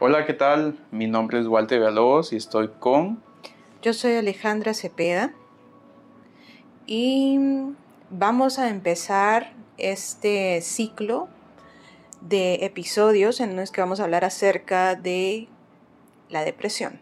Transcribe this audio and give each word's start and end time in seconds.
Hola, 0.00 0.26
¿qué 0.26 0.32
tal? 0.32 0.78
Mi 0.92 1.08
nombre 1.08 1.40
es 1.40 1.48
Walter 1.48 1.80
Villalobos 1.80 2.32
y 2.32 2.36
estoy 2.36 2.68
con... 2.78 3.20
Yo 3.82 3.92
soy 3.92 4.12
Alejandra 4.12 4.72
Cepeda 4.72 5.32
y 6.86 7.36
vamos 8.08 8.60
a 8.60 8.68
empezar 8.68 9.54
este 9.76 10.60
ciclo 10.60 11.26
de 12.20 12.64
episodios 12.64 13.40
en 13.40 13.56
los 13.56 13.72
que 13.72 13.80
vamos 13.80 13.98
a 13.98 14.04
hablar 14.04 14.24
acerca 14.24 14.94
de 14.94 15.48
la 16.28 16.44
depresión. 16.44 17.00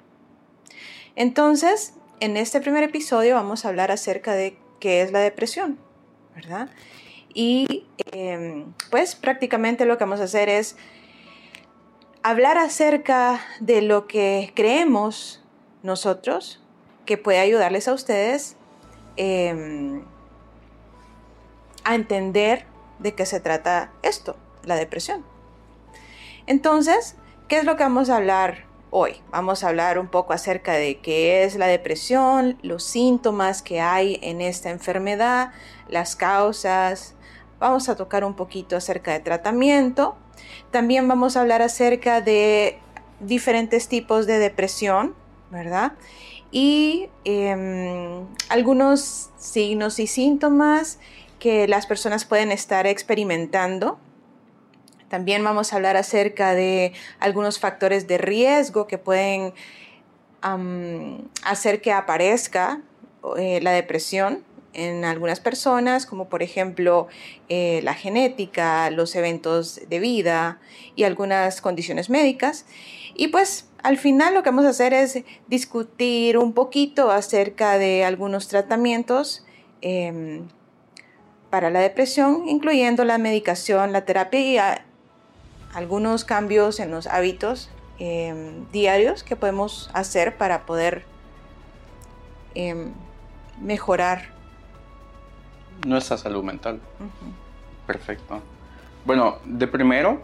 Entonces, 1.17 1.93
en 2.21 2.39
este 2.39 2.63
primer 2.63 2.83
episodio 2.83 3.35
vamos 3.35 3.67
a 3.67 3.69
hablar 3.69 3.91
acerca 3.91 4.33
de 4.33 4.57
qué 4.81 5.03
es 5.03 5.13
la 5.13 5.21
depresión, 5.21 5.79
¿verdad? 6.35 6.71
Y 7.35 7.85
em, 8.13 8.73
pues 8.91 9.17
prácticamente 9.17 9.85
lo 9.85 9.99
que 9.99 10.05
vamos 10.05 10.21
a 10.21 10.25
hacer 10.25 10.49
es 10.49 10.79
hablar 12.27 12.59
acerca 12.59 13.39
de 13.61 13.83
lo 13.83 14.09
que 14.09 14.53
creemos 14.57 15.45
nosotros 15.85 16.61
que 17.05 17.19
puede 17.19 17.39
ayudarles 17.39 17.87
a 17.87 17.93
ustedes 17.93 18.57
em, 19.17 20.05
a 21.85 21.95
entender 21.95 22.67
de 22.99 23.15
qué 23.15 23.27
se 23.27 23.39
trata 23.39 23.93
esto, 24.03 24.35
la 24.65 24.75
depresión. 24.75 25.25
Entonces, 26.49 27.15
¿qué 27.47 27.59
es 27.59 27.65
lo 27.65 27.77
que 27.77 27.85
vamos 27.85 28.11
a 28.11 28.17
hablar 28.17 28.65
hoy? 28.91 29.23
Vamos 29.31 29.63
a 29.63 29.69
hablar 29.69 29.97
un 29.97 30.09
poco 30.09 30.33
acerca 30.33 30.73
de 30.73 30.99
qué 30.99 31.45
es 31.45 31.55
la 31.55 31.69
depresión, 31.69 32.59
los 32.63 32.83
síntomas 32.83 33.63
que 33.63 33.81
hay 33.81 34.19
en 34.21 34.41
esta 34.41 34.71
enfermedad, 34.71 35.53
las 35.89 36.17
causas. 36.17 37.15
Vamos 37.61 37.89
a 37.89 37.95
tocar 37.95 38.25
un 38.25 38.35
poquito 38.35 38.77
acerca 38.77 39.13
de 39.13 39.21
tratamiento. 39.21 40.17
También 40.71 41.09
vamos 41.09 41.37
a 41.37 41.41
hablar 41.41 41.63
acerca 41.63 42.21
de 42.21 42.79
diferentes 43.21 43.89
tipos 43.89 44.27
de 44.27 44.39
depresión, 44.39 45.15
¿verdad? 45.51 45.93
Y 46.51 47.09
em, 47.25 48.27
algunos 48.49 49.31
signos 49.37 49.99
y 49.99 50.07
síntomas 50.07 50.99
que 51.39 51.69
las 51.69 51.87
personas 51.87 52.25
pueden 52.25 52.53
estar 52.53 52.87
experimentando. 52.87 53.99
También 55.09 55.45
vamos 55.45 55.73
a 55.73 55.77
hablar 55.77 55.97
acerca 55.97 56.55
de 56.55 56.93
algunos 57.21 57.59
factores 57.59 58.07
de 58.07 58.19
riesgo 58.19 58.87
que 58.87 58.99
pueden 58.99 59.55
hacer 61.43 61.81
que 61.81 61.91
aparezca 61.91 62.81
eh, 63.37 63.61
la 63.63 63.73
depresión 63.73 64.45
en 64.77 65.05
algunas 65.07 65.41
personas, 65.41 66.05
como 66.05 66.29
por 66.29 66.43
ejemplo 66.43 67.09
eh, 67.49 67.81
la 67.83 67.95
genética, 67.95 68.91
los 68.91 69.17
eventos 69.17 69.81
de 69.89 69.99
vida 69.99 70.61
y 70.95 71.05
algunas 71.05 71.61
condiciones 71.63 72.11
médicas. 72.11 72.67
Y 73.15 73.29
pues 73.29 73.69
al 73.83 73.97
final 73.97 74.35
lo 74.35 74.43
que 74.43 74.51
vamos 74.51 74.67
a 74.67 74.71
hacer 74.71 74.93
es 74.93 75.23
discutir 75.49 76.37
un 76.37 76.53
poquito 76.53 77.11
acerca 77.11 77.79
de 77.79 78.05
algunos 78.05 78.49
tratamientos 78.49 79.45
em, 79.81 80.47
para 81.49 81.71
la 81.71 81.81
depresión, 81.81 82.47
incluyendo 82.47 83.05
la 83.05 83.17
medicación, 83.17 83.93
la 83.93 84.05
terapia 84.05 84.41
y 84.41 84.59
algunos 85.75 86.25
cambios 86.27 86.81
en 86.81 86.91
los 86.91 87.07
hábitos 87.07 87.71
em, 87.99 88.71
diarios 88.73 89.23
que 89.23 89.37
podemos 89.37 89.89
hacer 89.95 90.37
para 90.37 90.67
poder 90.67 91.05
em, 92.55 92.93
mejorar 93.59 94.36
nuestra 95.85 96.17
salud 96.17 96.45
mental. 96.45 96.81
Perfecto. 97.87 98.41
Bueno, 99.05 99.39
de 99.45 99.67
primero, 99.67 100.21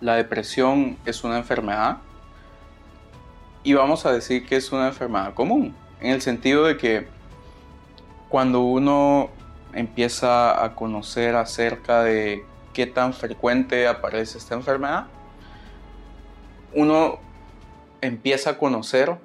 la 0.00 0.16
depresión 0.16 0.96
es 1.04 1.24
una 1.24 1.38
enfermedad 1.38 1.98
y 3.62 3.74
vamos 3.74 4.06
a 4.06 4.12
decir 4.12 4.46
que 4.46 4.56
es 4.56 4.72
una 4.72 4.88
enfermedad 4.88 5.34
común, 5.34 5.74
en 6.00 6.12
el 6.12 6.22
sentido 6.22 6.64
de 6.64 6.76
que 6.76 7.06
cuando 8.28 8.60
uno 8.60 9.28
empieza 9.74 10.64
a 10.64 10.74
conocer 10.74 11.36
acerca 11.36 12.02
de 12.02 12.44
qué 12.72 12.86
tan 12.86 13.12
frecuente 13.12 13.86
aparece 13.86 14.38
esta 14.38 14.54
enfermedad, 14.54 15.06
uno 16.74 17.18
empieza 18.00 18.50
a 18.50 18.58
conocer 18.58 19.18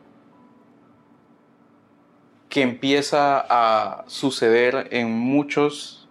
que 2.55 2.61
empieza 2.61 3.45
a 3.49 4.05
suceder 4.07 4.87
en 4.91 5.11
muchos 5.11 6.07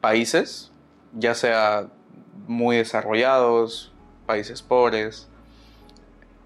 países, 0.00 0.72
ya 1.12 1.36
sea 1.36 1.86
muy 2.48 2.78
desarrollados, 2.78 3.92
países 4.26 4.60
pobres, 4.60 5.28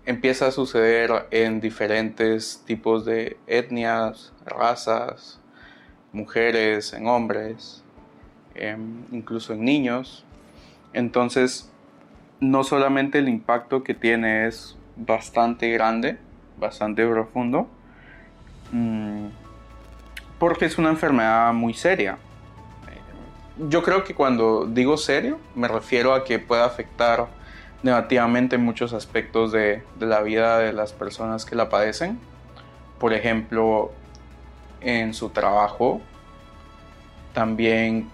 empieza 0.04 0.48
a 0.48 0.50
suceder 0.50 1.28
en 1.31 1.62
diferentes 1.62 2.62
tipos 2.66 3.06
de 3.06 3.38
etnias, 3.47 4.34
razas, 4.44 5.41
mujeres, 6.12 6.93
en 6.93 7.06
hombres, 7.06 7.82
em, 8.54 9.06
incluso 9.12 9.54
en 9.54 9.64
niños. 9.64 10.26
Entonces, 10.93 11.72
no 12.38 12.64
solamente 12.64 13.20
el 13.20 13.31
impacto 13.31 13.82
que 13.82 13.94
tiene 13.94 14.47
es 14.47 14.76
bastante 14.94 15.70
grande, 15.70 16.19
bastante 16.59 17.06
profundo, 17.06 17.66
mm, 18.72 19.12
porque 20.42 20.64
es 20.64 20.76
una 20.76 20.88
enfermedad 20.88 21.53
muy 21.53 21.72
seria. 21.72 22.19
Yo 23.69 23.80
creo 23.84 24.03
que 24.03 24.12
cuando 24.12 24.66
digo 24.66 24.97
serio, 24.97 25.38
me 25.54 25.69
refiero 25.69 26.14
a 26.14 26.25
que 26.25 26.41
puede 26.41 26.64
afectar 26.64 27.28
negativamente 27.84 28.58
muchos 28.58 28.92
aspectos 28.92 29.52
de, 29.52 29.84
de 30.00 30.06
la 30.06 30.20
vida 30.20 30.58
de 30.58 30.72
las 30.72 30.92
personas 30.94 31.44
que 31.44 31.54
la 31.54 31.69
padecen. 31.69 32.19
Por 32.98 33.12
ejemplo, 33.12 33.92
en 34.81 35.14
su 35.14 35.31
trabajo, 35.31 36.00
también 37.34 38.10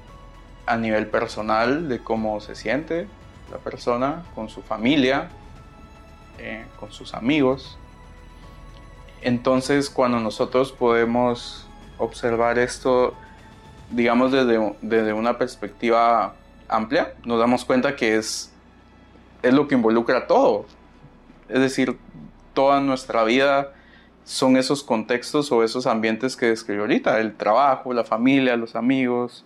a 0.67 0.77
nivel 0.77 1.07
personal 1.07 1.89
de 1.89 1.99
cómo 2.01 2.41
se 2.41 2.57
siente 2.57 3.09
la 3.51 3.57
persona 3.57 4.23
con 4.35 4.51
su 4.51 4.61
familia, 4.61 5.31
eh, 6.39 6.67
con 6.79 6.93
sus 6.93 7.15
amigos. 7.15 7.79
Entonces 9.23 9.89
cuando 9.89 10.21
nosotros 10.21 10.73
podemos 10.73 11.68
observar 11.99 12.59
esto, 12.59 13.15
digamos 13.91 14.33
desde, 14.33 14.75
desde 14.83 15.13
una 15.13 15.39
perspectiva 15.39 16.35
amplia, 16.69 17.15
nos 17.25 17.39
damos 17.39 17.65
cuenta 17.65 17.97
que 17.97 18.17
es, 18.17 18.53
es 19.43 19.53
lo 19.53 19.69
que 19.69 19.75
involucra 19.75 20.27
todo. 20.27 20.67
Es 21.49 21.61
decir, 21.61 21.99
toda 22.55 22.81
nuestra 22.81 23.25
vida 23.25 23.73
son 24.25 24.57
esos 24.57 24.83
contextos 24.83 25.51
o 25.53 25.65
esos 25.65 25.87
ambientes 25.87 26.37
que 26.37 26.47
describí 26.47 26.81
ahorita, 26.81 27.19
el 27.21 27.35
trabajo, 27.35 27.95
la 27.95 28.05
familia, 28.05 28.57
los 28.57 28.77
amigos. 28.77 29.45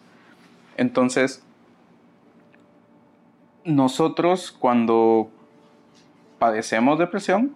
Entonces, 0.77 1.43
nosotros 3.65 4.51
cuando 4.51 5.31
padecemos 6.39 6.99
depresión, 6.99 7.55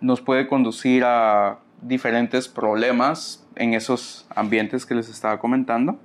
nos 0.00 0.22
puede 0.22 0.48
conducir 0.48 1.04
a 1.04 1.58
diferentes 1.82 2.48
problemas 2.48 3.44
en 3.58 3.74
esos 3.74 4.26
ambientes 4.34 4.86
que 4.86 4.94
les 4.94 5.08
estaba 5.08 5.38
comentando. 5.38 5.98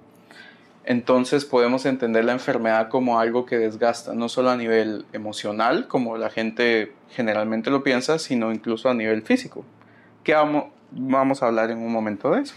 Entonces 0.86 1.46
podemos 1.46 1.86
entender 1.86 2.26
la 2.26 2.34
enfermedad 2.34 2.90
como 2.90 3.20
algo 3.20 3.46
que 3.46 3.58
desgasta, 3.58 4.14
no 4.14 4.28
solo 4.28 4.50
a 4.50 4.58
nivel 4.58 5.06
emocional, 5.14 5.88
como 5.88 6.18
la 6.18 6.30
gente 6.30 6.92
generalmente 7.12 7.70
lo 7.70 7.84
piensa, 7.84 8.20
sino 8.20 8.52
incluso 8.52 8.90
a 8.90 8.94
nivel 8.94 9.22
físico 9.22 9.64
que 10.24 10.34
vamos, 10.34 11.44
a 11.44 11.48
hablar 11.48 11.72
en 11.72 11.78
un 11.80 11.92
momento 11.92 12.32
de 12.32 12.42
eso. 12.42 12.56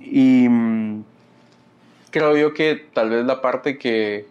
Y 0.00 0.48
mm, 0.48 1.04
creo 2.10 2.36
yo 2.36 2.54
que 2.54 2.76
tal 2.76 3.10
vez 3.10 3.24
la 3.24 3.40
parte 3.40 3.78
que 3.78 4.28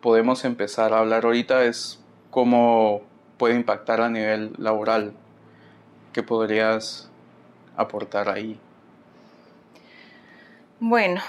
podemos 0.00 0.44
empezar 0.44 0.92
a 0.92 1.00
hablar 1.00 1.24
ahorita 1.24 1.64
es 1.64 2.00
cómo 2.30 3.02
puede 3.36 3.56
impactar 3.56 4.00
a 4.00 4.08
nivel 4.08 4.52
laboral. 4.58 5.12
¿Qué 6.12 6.22
podrías 6.22 7.10
aportar 7.76 8.28
ahí? 8.28 8.58
Bueno, 10.82 11.20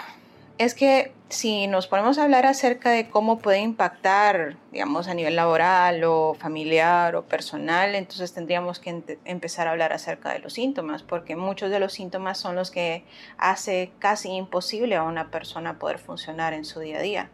es 0.57 0.73
que 0.73 1.11
si 1.27 1.67
nos 1.67 1.87
ponemos 1.87 2.17
a 2.17 2.23
hablar 2.23 2.45
acerca 2.45 2.89
de 2.91 3.09
cómo 3.09 3.39
puede 3.39 3.59
impactar, 3.59 4.55
digamos, 4.71 5.09
a 5.09 5.13
nivel 5.13 5.35
laboral 5.35 6.05
o 6.05 6.35
familiar 6.35 7.17
o 7.17 7.25
personal, 7.25 7.95
entonces 7.95 8.31
tendríamos 8.31 8.79
que 8.79 9.17
empezar 9.25 9.67
a 9.67 9.71
hablar 9.71 9.91
acerca 9.91 10.31
de 10.31 10.39
los 10.39 10.53
síntomas, 10.53 11.03
porque 11.03 11.35
muchos 11.35 11.69
de 11.69 11.81
los 11.81 11.91
síntomas 11.91 12.37
son 12.37 12.55
los 12.55 12.71
que 12.71 13.03
hace 13.37 13.91
casi 13.99 14.29
imposible 14.29 14.95
a 14.95 15.03
una 15.03 15.31
persona 15.31 15.79
poder 15.79 15.99
funcionar 15.99 16.53
en 16.53 16.63
su 16.63 16.79
día 16.79 16.99
a 16.99 17.01
día. 17.01 17.29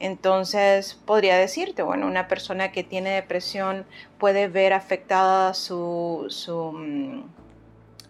Entonces, 0.00 0.94
podría 1.06 1.36
decirte, 1.36 1.84
bueno, 1.84 2.08
una 2.08 2.26
persona 2.26 2.72
que 2.72 2.82
tiene 2.82 3.10
depresión 3.10 3.86
puede 4.18 4.48
ver 4.48 4.72
afectada 4.72 5.54
su, 5.54 6.26
su, 6.30 6.72
mm, 6.72 7.22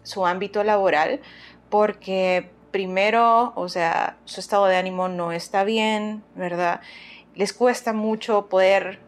su 0.01 0.25
ámbito 0.25 0.63
laboral 0.63 1.21
porque 1.69 2.49
primero, 2.73 3.53
o 3.55 3.69
sea, 3.69 4.17
su 4.25 4.39
estado 4.41 4.65
de 4.65 4.75
ánimo 4.75 5.07
no 5.07 5.31
está 5.31 5.63
bien, 5.63 6.23
¿verdad? 6.35 6.81
Les 7.35 7.53
cuesta 7.53 7.93
mucho 7.93 8.47
poder 8.47 8.99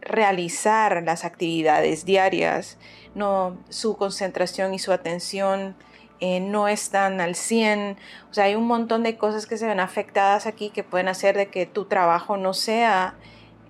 realizar 0.00 1.02
las 1.02 1.24
actividades 1.24 2.04
diarias, 2.04 2.78
no, 3.16 3.58
su 3.68 3.96
concentración 3.96 4.74
y 4.74 4.78
su 4.78 4.92
atención 4.92 5.74
eh, 6.20 6.38
no 6.38 6.68
están 6.68 7.20
al 7.20 7.34
100. 7.34 7.98
O 8.30 8.34
sea, 8.34 8.44
hay 8.44 8.54
un 8.54 8.68
montón 8.68 9.02
de 9.02 9.18
cosas 9.18 9.46
que 9.46 9.58
se 9.58 9.66
ven 9.66 9.80
afectadas 9.80 10.46
aquí 10.46 10.70
que 10.70 10.84
pueden 10.84 11.08
hacer 11.08 11.36
de 11.36 11.48
que 11.48 11.66
tu 11.66 11.86
trabajo 11.86 12.36
no 12.36 12.54
sea 12.54 13.16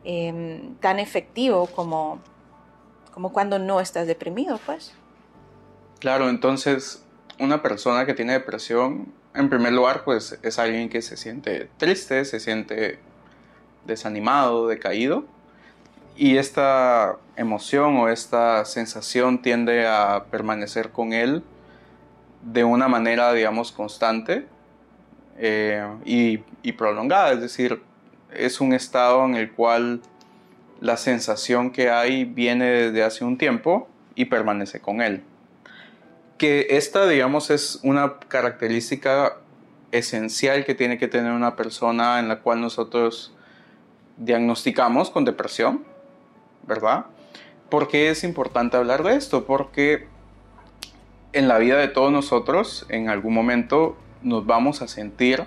em, 0.04 0.74
tan 0.76 0.98
efectivo 0.98 1.66
como, 1.66 2.20
como 3.10 3.32
cuando 3.32 3.58
no 3.58 3.80
estás 3.80 4.06
deprimido, 4.06 4.60
pues. 4.66 4.92
Claro, 5.98 6.28
entonces 6.28 7.02
una 7.42 7.62
persona 7.62 8.06
que 8.06 8.14
tiene 8.14 8.32
depresión, 8.34 9.12
en 9.34 9.48
primer 9.48 9.72
lugar, 9.72 10.04
pues 10.04 10.38
es 10.42 10.58
alguien 10.58 10.88
que 10.88 11.02
se 11.02 11.16
siente 11.16 11.68
triste, 11.76 12.24
se 12.24 12.38
siente 12.38 12.98
desanimado, 13.84 14.68
decaído. 14.68 15.24
Y 16.16 16.36
esta 16.36 17.16
emoción 17.36 17.96
o 17.96 18.08
esta 18.08 18.64
sensación 18.64 19.42
tiende 19.42 19.86
a 19.86 20.26
permanecer 20.30 20.90
con 20.90 21.12
él 21.12 21.42
de 22.42 22.64
una 22.64 22.88
manera, 22.88 23.32
digamos, 23.32 23.72
constante 23.72 24.46
eh, 25.38 25.84
y, 26.04 26.72
prolongada. 26.72 27.32
Es 27.32 27.40
decir, 27.40 27.82
es 28.32 28.60
un 28.60 28.72
estado 28.72 29.24
en 29.24 29.34
el 29.34 29.52
cual 29.52 30.02
la 30.80 30.96
sensación 30.96 31.70
que 31.70 31.90
hay 31.90 32.24
viene 32.24 32.66
desde 32.66 33.02
hace 33.02 33.24
un 33.24 33.38
tiempo 33.38 33.88
y 34.14 34.26
permanece 34.26 34.80
con 34.80 35.00
él. 35.00 35.24
Que 36.42 36.66
esta, 36.70 37.06
digamos, 37.06 37.50
es 37.50 37.78
una 37.84 38.18
característica 38.18 39.36
esencial 39.92 40.64
que 40.64 40.74
tiene 40.74 40.98
que 40.98 41.06
tener 41.06 41.30
una 41.30 41.54
persona 41.54 42.18
en 42.18 42.26
la 42.26 42.40
cual 42.40 42.60
nosotros 42.60 43.32
diagnosticamos 44.16 45.10
con 45.10 45.24
depresión, 45.24 45.84
¿verdad? 46.66 47.06
¿Por 47.70 47.86
qué 47.86 48.10
es 48.10 48.24
importante 48.24 48.76
hablar 48.76 49.04
de 49.04 49.14
esto? 49.14 49.44
Porque 49.44 50.08
en 51.32 51.46
la 51.46 51.58
vida 51.58 51.76
de 51.76 51.86
todos 51.86 52.10
nosotros, 52.10 52.86
en 52.88 53.08
algún 53.08 53.34
momento 53.34 53.96
nos 54.22 54.44
vamos 54.44 54.82
a 54.82 54.88
sentir 54.88 55.46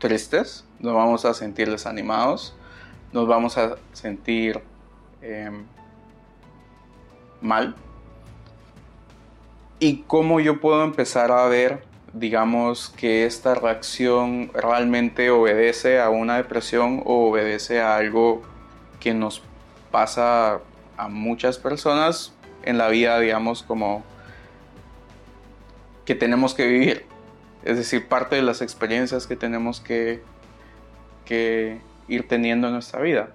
tristes, 0.00 0.64
nos 0.80 0.94
vamos 0.94 1.26
a 1.26 1.32
sentir 1.32 1.70
desanimados, 1.70 2.56
nos 3.12 3.28
vamos 3.28 3.56
a 3.56 3.76
sentir 3.92 4.60
em, 5.22 5.64
mal. 7.40 7.76
¿Y 9.80 9.98
cómo 10.08 10.40
yo 10.40 10.60
puedo 10.60 10.82
empezar 10.82 11.30
a 11.30 11.46
ver, 11.46 11.84
digamos, 12.12 12.88
que 12.88 13.26
esta 13.26 13.54
reacción 13.54 14.50
realmente 14.52 15.30
obedece 15.30 16.00
a 16.00 16.10
una 16.10 16.36
depresión 16.36 17.02
o 17.04 17.28
obedece 17.28 17.80
a 17.80 17.96
algo 17.96 18.42
que 18.98 19.14
nos 19.14 19.40
pasa 19.92 20.60
a 20.96 21.08
muchas 21.08 21.58
personas 21.58 22.32
en 22.64 22.76
la 22.76 22.88
vida, 22.88 23.20
digamos, 23.20 23.62
como 23.62 24.02
que 26.04 26.16
tenemos 26.16 26.54
que 26.54 26.66
vivir. 26.66 27.06
Es 27.64 27.76
decir, 27.76 28.08
parte 28.08 28.34
de 28.34 28.42
las 28.42 28.62
experiencias 28.62 29.28
que 29.28 29.36
tenemos 29.36 29.80
que, 29.80 30.22
que 31.24 31.80
ir 32.08 32.26
teniendo 32.26 32.66
en 32.66 32.72
nuestra 32.72 33.00
vida. 33.00 33.28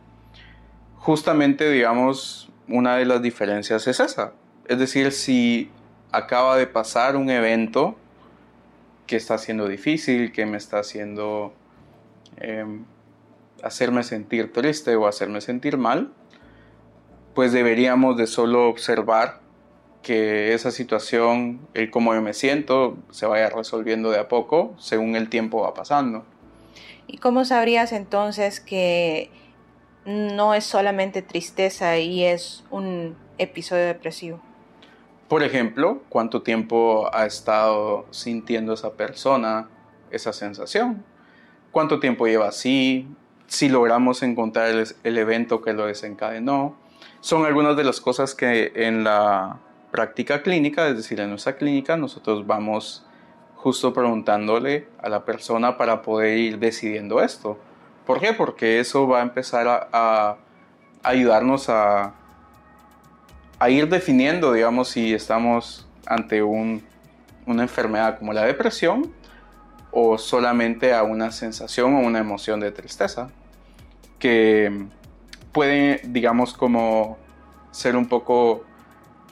Justamente, 0.97 1.69
digamos, 1.69 2.49
una 2.67 2.97
de 2.97 3.05
las 3.05 3.21
diferencias 3.21 3.87
es 3.87 4.01
esa. 4.01 4.33
Es 4.67 4.77
decir, 4.77 5.13
si 5.13 5.69
acaba 6.13 6.55
de 6.55 6.67
pasar 6.67 7.17
un 7.17 7.29
evento 7.29 7.95
que 9.07 9.17
está 9.17 9.37
siendo 9.37 9.67
difícil, 9.67 10.31
que 10.31 10.45
me 10.45 10.57
está 10.57 10.79
haciendo 10.79 11.53
em, 12.37 12.85
hacerme 13.63 14.03
sentir 14.03 14.53
triste 14.53 14.95
o 14.95 15.07
hacerme 15.07 15.41
sentir 15.41 15.77
mal, 15.77 16.13
pues 17.33 17.51
deberíamos 17.51 18.15
de 18.15 18.27
solo 18.27 18.69
observar 18.69 19.41
que 20.03 20.53
esa 20.53 20.69
situación, 20.69 21.67
el 21.73 21.89
cómo 21.89 22.13
yo 22.13 22.21
me 22.21 22.33
siento, 22.33 22.97
se 23.09 23.25
vaya 23.25 23.49
resolviendo 23.49 24.11
de 24.11 24.19
a 24.19 24.27
poco 24.27 24.75
según 24.77 25.15
el 25.15 25.29
tiempo 25.29 25.61
va 25.61 25.73
pasando. 25.73 26.25
¿Y 27.07 27.17
cómo 27.17 27.43
sabrías 27.43 27.91
entonces 27.91 28.59
que 28.59 29.31
no 30.05 30.53
es 30.53 30.63
solamente 30.63 31.21
tristeza 31.21 31.97
y 31.97 32.23
es 32.23 32.63
un 32.69 33.15
episodio 33.37 33.85
depresivo? 33.85 34.39
Por 35.33 35.41
ejemplo, 35.41 36.03
¿cuánto 36.09 36.43
tiempo 36.43 37.09
ha 37.11 37.25
estado 37.25 38.05
sintiendo 38.11 38.73
esa 38.73 38.93
persona 38.93 39.67
esa 40.11 40.31
sensación? 40.31 41.03
¿Cuánto 41.71 41.99
tiempo 41.99 42.27
lleva 42.27 42.49
así? 42.49 43.07
Si 43.47 43.67
logramos 43.67 44.21
encontrar 44.21 44.69
el, 44.69 45.17
evento 45.17 45.63
que 45.63 45.73
lo 45.73 45.87
desencadenó. 45.87 46.77
Son 47.19 47.47
algunas 47.47 47.75
de 47.75 47.83
las 47.83 47.99
cosas 47.99 48.35
que 48.35 48.73
en 48.75 49.03
la 49.03 49.57
práctica 49.89 50.43
clínica, 50.43 50.87
es 50.87 50.97
decir, 50.97 51.19
en 51.19 51.31
nuestra 51.31 51.55
clínica 51.55 51.97
nosotros 51.97 52.45
vamos 52.45 53.03
justo 53.55 53.91
preguntándole 53.91 54.87
a 55.01 55.09
la 55.09 55.25
persona 55.25 55.79
para 55.79 56.03
poder 56.03 56.37
ir 56.37 56.59
decidiendo 56.59 57.23
esto. 57.23 57.57
¿Por 58.05 58.19
qué? 58.19 58.33
Porque 58.33 58.79
eso 58.79 59.07
va 59.07 59.21
a 59.21 59.23
empezar 59.23 59.89
a, 59.91 60.37
ayudarnos 61.01 61.69
a, 61.69 62.13
a, 63.63 63.69
ir 63.69 63.87
definiendo, 63.87 64.53
digamos, 64.53 64.89
si 64.89 65.13
estamos 65.13 65.87
ante 66.05 66.43
una 66.43 66.81
enfermedad 67.47 68.19
como 68.19 68.33
la 68.33 68.43
depresión 68.43 69.13
o 69.91 70.17
solamente 70.17 70.93
a 70.93 71.03
una 71.03 71.31
sensación 71.31 71.93
o 71.95 71.99
una 71.99 72.19
emoción 72.19 72.59
de 72.59 72.71
tristeza 72.71 73.29
que 74.19 74.85
puede, 75.51 76.01
digamos, 76.05 76.53
como 76.53 77.17
ser 77.71 77.95
un 77.95 78.07
poco 78.07 78.63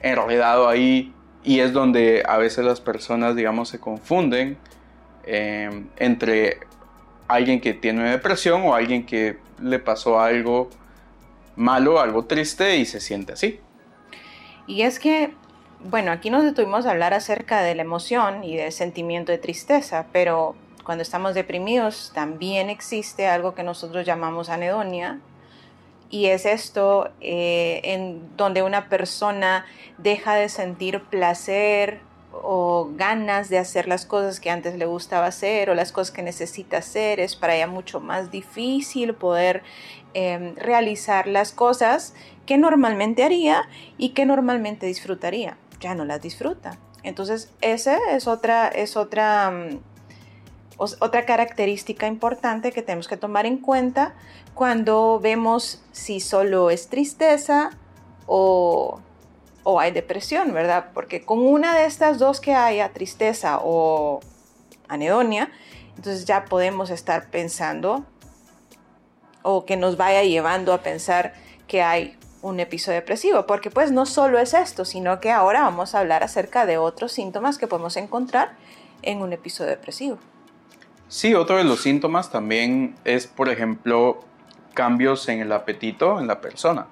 enredado 0.01 0.67
ahí 0.67 1.13
y 1.43 1.59
es 1.59 1.73
donde 1.73 2.23
a 2.27 2.37
veces 2.37 2.63
las 2.65 2.79
personas, 2.79 3.35
digamos, 3.35 3.69
se 3.69 3.79
confunden 3.79 4.57
em, 5.25 5.87
entre 5.97 6.59
alguien 7.27 7.59
que 7.59 7.73
tiene 7.73 8.09
depresión 8.09 8.63
o 8.63 8.75
alguien 8.75 9.05
que 9.05 9.37
le 9.61 9.79
pasó 9.79 10.19
algo 10.19 10.69
malo, 11.55 11.99
algo 11.99 12.25
triste 12.25 12.77
y 12.77 12.85
se 12.85 12.99
siente 12.99 13.33
así. 13.33 13.59
Y 14.67 14.83
es 14.83 14.99
que, 14.99 15.33
bueno, 15.83 16.11
aquí 16.11 16.29
nos 16.29 16.43
detuvimos 16.43 16.85
a 16.85 16.91
hablar 16.91 17.13
acerca 17.13 17.61
de 17.61 17.75
la 17.75 17.81
emoción 17.81 18.43
y 18.43 18.55
del 18.55 18.71
sentimiento 18.71 19.31
de 19.31 19.37
tristeza, 19.37 20.07
pero 20.11 20.55
cuando 20.83 21.01
estamos 21.01 21.33
deprimidos 21.33 22.11
también 22.13 22.69
existe 22.69 23.27
algo 23.27 23.53
que 23.53 23.63
nosotros 23.63 24.05
llamamos 24.05 24.49
anedonia, 24.49 25.19
y 26.11 26.25
es 26.25 26.45
esto 26.45 27.09
eh, 27.21 27.79
en 27.85 28.35
donde 28.35 28.63
una 28.63 28.89
persona 28.89 29.65
deja 29.97 30.36
de 30.36 30.50
sentir 30.50 31.01
placer 31.03 32.01
o 32.33 32.89
ganas 32.95 33.50
de 33.50 33.57
hacer 33.57 33.88
las 33.88 34.05
cosas 34.05 34.39
que 34.39 34.50
antes 34.50 34.75
le 34.77 34.86
gustaba 34.86 35.27
hacer 35.27 35.69
o 35.69 35.74
las 35.74 35.93
cosas 35.93 36.12
que 36.12 36.21
necesita 36.21 36.77
hacer, 36.77 37.19
es 37.21 37.36
para 37.38 37.55
ella 37.55 37.67
mucho 37.67 38.01
más 38.01 38.29
difícil 38.29 39.13
poder 39.13 39.63
em, 40.13 40.55
realizar 40.55 41.27
las 41.27 41.53
cosas 41.53 42.13
que 42.45 42.57
normalmente 42.57 43.24
haría 43.24 43.63
y 43.98 44.10
que 44.10 44.25
normalmente 44.25 44.86
disfrutaría. 44.86 45.57
Ya 45.79 45.95
no 45.95 46.05
las 46.05 46.21
disfruta. 46.21 46.77
Entonces, 47.03 47.51
esa 47.62 47.98
es 48.12 48.27
otra, 48.27 48.67
es 48.67 48.95
otra 48.95 49.51
mm, 49.51 49.79
otra 51.00 51.25
característica 51.25 52.07
importante 52.07 52.71
que 52.71 52.81
tenemos 52.81 53.07
que 53.07 53.17
tomar 53.17 53.45
en 53.45 53.57
cuenta 53.57 54.13
cuando 54.55 55.19
vemos 55.19 55.83
si 55.91 56.19
solo 56.19 56.71
es 56.71 56.89
tristeza 56.89 57.71
o, 58.25 59.00
hay 59.79 59.91
depresión, 59.91 60.53
¿verdad? 60.53 60.88
Porque 60.93 61.24
con 61.24 61.39
una 61.39 61.75
de 61.75 61.86
estas 61.86 62.17
dos 62.17 62.41
que 62.41 62.55
haya, 62.55 62.89
tristeza 62.89 63.60
o 63.63 64.21
anedonia, 64.88 65.51
entonces 65.95 66.25
ya 66.25 66.45
podemos 66.45 66.89
estar 66.89 67.29
pensando 67.29 68.03
o 69.43 69.65
que 69.65 69.77
nos 69.77 69.98
vaya 69.98 70.24
llevando 70.24 70.74
a 70.74 70.79
pensar 70.81 71.33
que 71.67 71.83
hay 71.83 72.17
un 72.41 72.60
episodio 72.60 73.00
depresivo, 73.00 73.45
porque 73.45 73.69
pues 73.69 73.91
no 73.91 74.05
solo 74.05 74.39
es 74.39 74.53
esto, 74.53 74.86
sino 74.86 75.19
que 75.19 75.31
ahora 75.31 75.62
vamos 75.62 75.93
a 75.93 76.00
hablar 76.00 76.24
acerca 76.24 76.65
de 76.65 76.77
otros 76.77 77.12
síntomas 77.12 77.57
que 77.57 77.67
podemos 77.67 77.98
encontrar 77.98 78.55
en 79.03 79.21
un 79.21 79.33
episodio 79.33 79.69
depresivo. 79.69 80.17
Sí, 81.07 81.36
otro 81.36 81.57
de 81.57 81.63
los 81.63 81.81
síntomas 81.81 82.31
también 82.31 82.95
es, 83.03 83.27
por 83.27 83.50
ejemplo, 83.50 84.24
cambios 84.74 85.27
en 85.29 85.41
el 85.41 85.51
apetito 85.51 86.19
en 86.19 86.27
la 86.27 86.41
persona. 86.41 86.88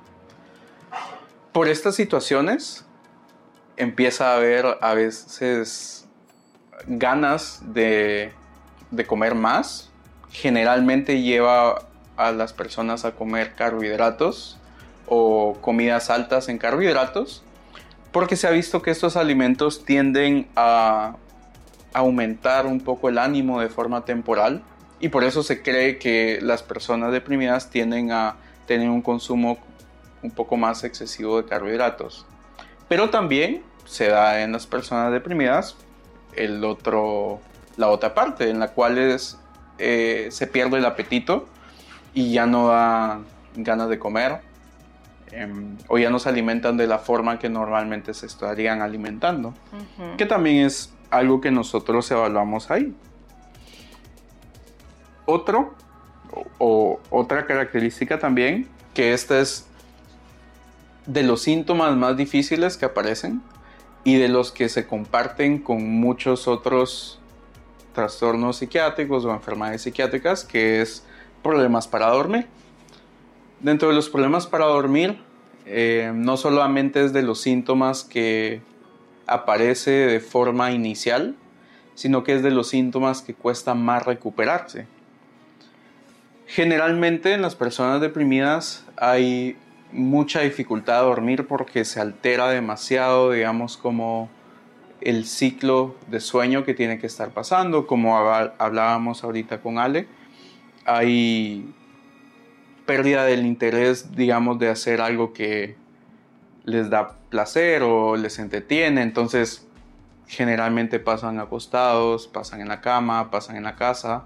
Por 1.51 1.67
estas 1.67 1.95
situaciones 1.95 2.85
empieza 3.77 4.31
a 4.31 4.35
haber 4.35 4.77
a 4.81 4.93
veces 4.93 6.07
ganas 6.85 7.61
de, 7.73 8.33
de 8.91 9.07
comer 9.07 9.35
más. 9.35 9.89
Generalmente 10.29 11.21
lleva 11.21 11.87
a 12.17 12.31
las 12.31 12.53
personas 12.53 13.05
a 13.05 13.13
comer 13.13 13.55
carbohidratos 13.55 14.58
o 15.09 15.57
comidas 15.61 16.09
altas 16.09 16.47
en 16.47 16.57
carbohidratos 16.57 17.43
porque 18.11 18.35
se 18.35 18.47
ha 18.47 18.51
visto 18.51 18.81
que 18.81 18.91
estos 18.91 19.15
alimentos 19.15 19.85
tienden 19.85 20.47
a 20.55 21.15
aumentar 21.93 22.65
un 22.65 22.79
poco 22.79 23.09
el 23.09 23.17
ánimo 23.17 23.59
de 23.59 23.69
forma 23.69 24.05
temporal 24.05 24.63
y 24.99 25.09
por 25.09 25.23
eso 25.23 25.43
se 25.43 25.61
cree 25.61 25.97
que 25.97 26.39
las 26.41 26.63
personas 26.63 27.11
deprimidas 27.11 27.69
tienden 27.69 28.11
a 28.11 28.35
tener 28.65 28.89
un 28.89 29.01
consumo 29.01 29.57
un 30.21 30.31
poco 30.31 30.57
más 30.57 30.83
excesivo 30.83 31.41
de 31.41 31.47
carbohidratos. 31.47 32.25
Pero 32.87 33.09
también 33.09 33.63
se 33.85 34.09
da 34.09 34.41
en 34.41 34.51
las 34.51 34.67
personas 34.67 35.11
deprimidas 35.11 35.77
el 36.35 36.63
otro, 36.63 37.39
la 37.77 37.87
otra 37.89 38.13
parte, 38.13 38.49
en 38.49 38.59
la 38.59 38.69
cual 38.69 38.97
eh, 39.77 40.27
se 40.29 40.47
pierde 40.47 40.77
el 40.77 40.85
apetito 40.85 41.47
y 42.13 42.33
ya 42.33 42.45
no 42.45 42.67
da 42.67 43.21
ganas 43.55 43.89
de 43.89 43.97
comer 43.97 44.48
em, 45.31 45.77
o 45.87 45.97
ya 45.97 46.09
no 46.09 46.19
se 46.19 46.29
alimentan 46.29 46.77
de 46.77 46.87
la 46.87 46.99
forma 46.99 47.39
que 47.39 47.49
normalmente 47.49 48.13
se 48.13 48.25
estarían 48.25 48.81
alimentando, 48.81 49.53
que 50.17 50.25
también 50.25 50.65
es 50.65 50.93
algo 51.09 51.41
que 51.41 51.51
nosotros 51.51 52.09
evaluamos 52.11 52.71
ahí. 52.71 52.93
Otro, 55.25 55.75
o, 56.57 56.99
otra 57.09 57.45
característica 57.45 58.19
también, 58.19 58.67
que 58.93 59.13
esta 59.13 59.39
es 59.39 59.67
de 61.05 61.23
los 61.23 61.41
síntomas 61.41 61.95
más 61.95 62.17
difíciles 62.17 62.77
que 62.77 62.85
aparecen 62.85 63.41
y 64.03 64.15
de 64.17 64.27
los 64.27 64.51
que 64.51 64.69
se 64.69 64.87
comparten 64.87 65.59
con 65.59 65.83
muchos 65.99 66.47
otros 66.47 67.19
trastornos 67.93 68.57
psiquiátricos 68.57 69.25
o 69.25 69.33
enfermedades 69.33 69.81
psiquiátricas, 69.81 70.43
que 70.43 70.81
es 70.81 71.03
problemas 71.41 71.87
para 71.87 72.07
dormir. 72.07 72.47
Dentro 73.61 73.89
de 73.89 73.95
los 73.95 74.09
problemas 74.09 74.47
para 74.47 74.65
dormir, 74.65 75.19
eh, 75.65 76.11
no 76.15 76.37
solamente 76.37 77.03
es 77.03 77.11
de 77.11 77.23
los 77.23 77.41
síntomas 77.41 78.03
que 78.03 78.61
aparece 79.27 79.91
de 79.91 80.19
forma 80.19 80.71
inicial, 80.71 81.35
sino 81.93 82.23
que 82.23 82.33
es 82.33 82.41
de 82.41 82.51
los 82.51 82.69
síntomas 82.69 83.21
que 83.21 83.33
cuesta 83.33 83.73
más 83.75 84.05
recuperarse. 84.05 84.87
Generalmente 86.47 87.33
en 87.33 87.41
las 87.41 87.55
personas 87.55 87.99
deprimidas 87.99 88.85
hay 88.95 89.57
mucha 89.91 90.39
dificultad 90.39 90.99
a 90.99 91.01
dormir 91.01 91.45
porque 91.45 91.83
se 91.83 91.99
altera 91.99 92.49
demasiado, 92.49 93.31
digamos, 93.31 93.77
como 93.77 94.29
el 95.01 95.25
ciclo 95.25 95.95
de 96.07 96.19
sueño 96.19 96.63
que 96.63 96.73
tiene 96.73 96.97
que 96.97 97.07
estar 97.07 97.31
pasando, 97.31 97.85
como 97.85 98.17
hablábamos 98.17 99.23
ahorita 99.23 99.61
con 99.61 99.77
Ale. 99.77 100.07
Hay 100.85 101.73
pérdida 102.89 103.23
del 103.23 103.45
interés, 103.45 104.15
digamos, 104.15 104.57
de 104.57 104.67
hacer 104.67 104.99
algo 104.99 105.31
que 105.31 105.75
les 106.63 106.89
da 106.89 107.13
placer 107.29 107.83
o 107.83 108.17
les 108.17 108.39
entretiene, 108.39 109.03
entonces 109.03 109.67
generalmente 110.27 110.99
pasan 110.99 111.39
acostados, 111.39 112.27
pasan 112.27 112.61
en 112.61 112.67
la 112.67 112.81
cama, 112.81 113.29
pasan 113.29 113.57
en 113.57 113.63
la 113.63 113.75
casa. 113.75 114.23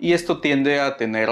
Y 0.00 0.14
esto 0.14 0.40
tiende 0.40 0.80
a 0.80 0.96
tener 0.96 1.28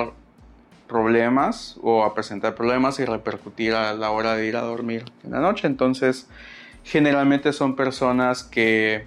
problemas 0.86 1.78
o 1.80 2.04
a 2.04 2.12
presentar 2.12 2.54
problemas 2.54 2.98
y 2.98 3.06
repercutir 3.06 3.72
a 3.72 3.94
la 3.94 4.10
hora 4.10 4.36
de 4.36 4.46
ir 4.46 4.58
a 4.58 4.60
dormir 4.60 5.06
en 5.24 5.30
la 5.30 5.40
noche. 5.40 5.66
Entonces, 5.66 6.28
generalmente 6.84 7.54
son 7.54 7.76
personas 7.76 8.42
que 8.42 9.06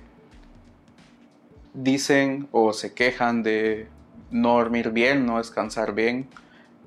dicen 1.75 2.47
o 2.51 2.73
se 2.73 2.95
quejan 2.95 3.43
de 3.43 3.87
no 4.31 4.53
dormir 4.53 4.89
bien, 4.89 5.27
no 5.27 5.37
descansar 5.37 5.93
bien, 5.93 6.27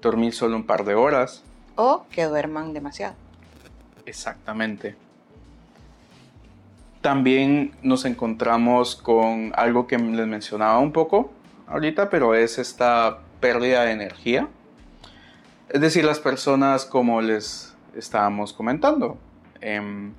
dormir 0.00 0.34
solo 0.34 0.56
un 0.56 0.64
par 0.64 0.84
de 0.84 0.94
horas. 0.94 1.42
O 1.76 2.06
que 2.10 2.24
duerman 2.24 2.72
demasiado. 2.72 3.14
Exactamente. 4.06 4.96
También 7.00 7.72
nos 7.82 8.04
encontramos 8.04 8.96
con 8.96 9.52
algo 9.54 9.86
que 9.86 9.98
les 9.98 10.26
mencionaba 10.26 10.78
un 10.78 10.92
poco 10.92 11.30
ahorita, 11.68 12.10
pero 12.10 12.34
es 12.34 12.58
esta 12.58 13.18
pérdida 13.40 13.84
de 13.84 13.92
energía. 13.92 14.48
Es 15.68 15.80
decir, 15.80 16.04
las 16.04 16.18
personas, 16.18 16.84
como 16.84 17.20
les 17.20 17.76
estábamos 17.94 18.52
comentando, 18.52 19.18
em, 19.60 20.12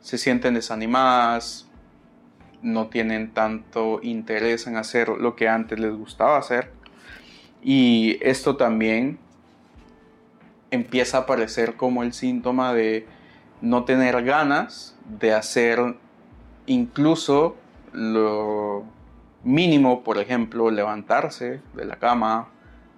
se 0.00 0.18
sienten 0.18 0.54
desanimadas, 0.54 1.68
no 2.62 2.88
tienen 2.88 3.32
tanto 3.32 4.00
interés 4.02 4.66
en 4.66 4.76
hacer 4.76 5.08
lo 5.08 5.36
que 5.36 5.48
antes 5.48 5.78
les 5.78 5.94
gustaba 5.94 6.38
hacer. 6.38 6.72
Y 7.64 8.18
esto 8.20 8.56
también 8.56 9.18
empieza 10.70 11.18
a 11.18 11.20
aparecer 11.22 11.76
como 11.76 12.02
el 12.02 12.12
síntoma 12.12 12.74
de 12.74 13.06
no 13.62 13.84
tener 13.84 14.22
ganas 14.22 14.96
de 15.18 15.32
hacer 15.32 15.96
incluso 16.66 17.56
lo 17.92 18.84
mínimo, 19.42 20.04
por 20.04 20.18
ejemplo, 20.18 20.70
levantarse 20.70 21.60
de 21.74 21.84
la 21.84 21.96
cama, 21.96 22.48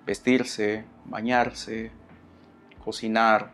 vestirse, 0.05 0.85
bañarse, 1.05 1.93
cocinar, 2.85 3.51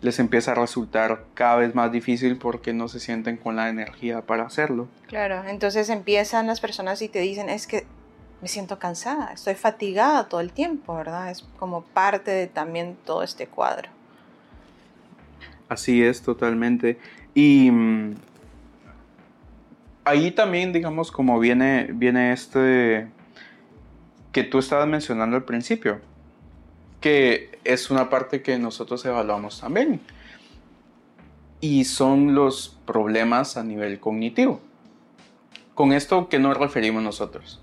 les 0.00 0.18
empieza 0.18 0.52
a 0.52 0.54
resultar 0.54 1.24
cada 1.34 1.56
vez 1.56 1.74
más 1.74 1.92
difícil 1.92 2.36
porque 2.36 2.72
no 2.72 2.88
se 2.88 2.98
sienten 2.98 3.36
con 3.36 3.54
la 3.54 3.68
energía 3.68 4.22
para 4.22 4.44
hacerlo. 4.44 4.88
Claro, 5.06 5.44
entonces 5.46 5.88
empiezan 5.88 6.48
las 6.48 6.60
personas 6.60 7.00
y 7.02 7.08
te 7.08 7.20
dicen, 7.20 7.48
es 7.48 7.68
que 7.68 7.86
me 8.42 8.48
siento 8.48 8.80
cansada, 8.80 9.32
estoy 9.32 9.54
fatigada 9.54 10.28
todo 10.28 10.40
el 10.40 10.52
tiempo, 10.52 10.96
¿verdad? 10.96 11.30
Es 11.30 11.44
como 11.60 11.82
parte 11.82 12.32
de 12.32 12.48
también 12.48 12.96
todo 13.06 13.22
este 13.22 13.46
cuadro. 13.46 13.88
Así 15.68 16.02
es, 16.02 16.22
totalmente. 16.22 16.98
Y 17.34 17.70
mm, 17.70 18.16
ahí 20.04 20.32
también, 20.32 20.72
digamos, 20.72 21.12
como 21.12 21.38
viene, 21.38 21.88
viene 21.92 22.32
este 22.32 23.08
que 24.32 24.42
tú 24.42 24.58
estabas 24.58 24.88
mencionando 24.88 25.36
al 25.36 25.44
principio, 25.44 26.00
que 27.00 27.58
es 27.62 27.90
una 27.90 28.10
parte 28.10 28.42
que 28.42 28.58
nosotros 28.58 29.04
evaluamos 29.04 29.60
también. 29.60 30.00
Y 31.60 31.84
son 31.84 32.34
los 32.34 32.76
problemas 32.86 33.56
a 33.56 33.62
nivel 33.62 34.00
cognitivo. 34.00 34.60
¿Con 35.74 35.92
esto 35.92 36.28
qué 36.28 36.40
nos 36.40 36.56
referimos 36.56 37.04
nosotros? 37.04 37.62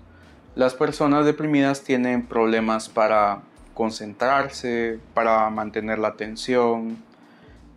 Las 0.54 0.74
personas 0.74 1.24
deprimidas 1.24 1.82
tienen 1.82 2.26
problemas 2.26 2.88
para 2.88 3.42
concentrarse, 3.74 4.98
para 5.14 5.48
mantener 5.48 5.98
la 5.98 6.08
atención, 6.08 6.98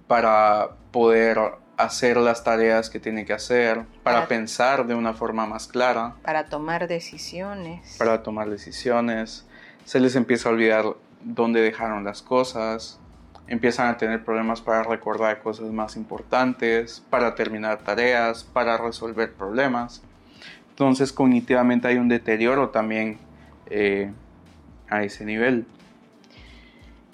para 0.07 0.71
poder 0.91 1.39
hacer 1.77 2.17
las 2.17 2.43
tareas 2.43 2.89
que 2.89 2.99
tienen 2.99 3.25
que 3.25 3.33
hacer, 3.33 3.83
para, 4.03 4.27
pensar 4.27 4.87
de 4.87 4.95
una 4.95 5.13
forma 5.13 5.45
más 5.45 5.67
clara. 5.67 6.15
Para 6.23 6.45
tomar 6.45 6.87
decisiones. 6.87 7.95
Para 7.97 8.23
tomar 8.23 8.49
decisiones. 8.49 9.45
Se 9.85 9.99
les 9.99 10.15
empieza 10.15 10.49
a 10.49 10.51
olvidar 10.51 10.85
dónde 11.21 11.61
dejaron 11.61 12.03
las 12.03 12.21
cosas. 12.21 12.99
Empiezan 13.47 13.87
a 13.87 13.97
tener 13.97 14.23
problemas 14.23 14.61
para 14.61 14.83
recordar 14.83 15.41
cosas 15.41 15.71
más 15.71 15.95
importantes, 15.95 17.03
para 17.09 17.35
terminar 17.35 17.79
tareas, 17.79 18.43
para 18.43 18.77
resolver 18.77 19.33
problemas. 19.33 20.01
Entonces 20.73 21.13
cognitivamente 21.13 21.87
hay 21.87 21.97
un 21.97 22.09
deterioro 22.09 22.69
también 22.69 23.19
eh, 23.69 24.11
a 24.89 25.03
ese 25.03 25.23
nivel. 25.23 25.67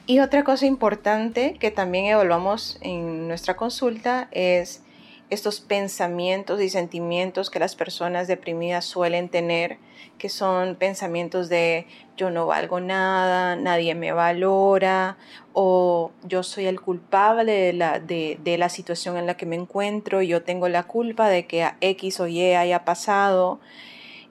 Y 0.05 0.21
otra 0.21 0.45
cosa 0.45 0.65
importante 0.65 1.57
que 1.59 1.69
también 1.69 2.05
evaluamos 2.05 2.77
en 2.79 3.27
nuestra 3.27 3.57
consulta 3.57 4.29
es 4.31 4.81
estos 5.29 5.61
pensamientos 5.61 6.59
y 6.61 6.69
sentimientos 6.69 7.49
que 7.49 7.59
las 7.59 7.75
personas 7.75 8.27
deprimidas 8.27 8.85
suelen 8.85 9.29
tener, 9.29 9.77
que 10.17 10.27
son 10.27 10.75
pensamientos 10.75 11.49
de 11.49 11.85
yo 12.17 12.31
no 12.31 12.47
valgo 12.47 12.79
nada, 12.79 13.55
nadie 13.55 13.93
me 13.93 14.11
valora, 14.11 15.17
o 15.53 16.11
yo 16.23 16.41
soy 16.41 16.65
el 16.65 16.81
culpable 16.81 17.51
de 17.51 17.73
la, 17.73 17.99
de, 17.99 18.55
la 18.57 18.69
situación 18.69 19.17
en 19.17 19.27
la 19.27 19.37
que 19.37 19.45
me 19.45 19.55
encuentro, 19.55 20.21
yo 20.21 20.43
tengo 20.43 20.67
la 20.67 20.83
culpa 20.83 21.29
de 21.29 21.45
que 21.45 21.69
X 21.79 22.19
o 22.19 22.27
Y 22.27 22.55
haya 22.55 22.83
pasado, 22.83 23.59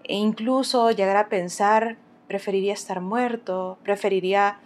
e 0.05 0.15
incluso 0.15 0.91
llegar 0.91 1.17
a 1.17 1.29
pensar, 1.29 1.97
preferiría 2.27 2.73
estar 2.73 3.01
muerto, 3.01 3.79
preferiría 3.85 4.59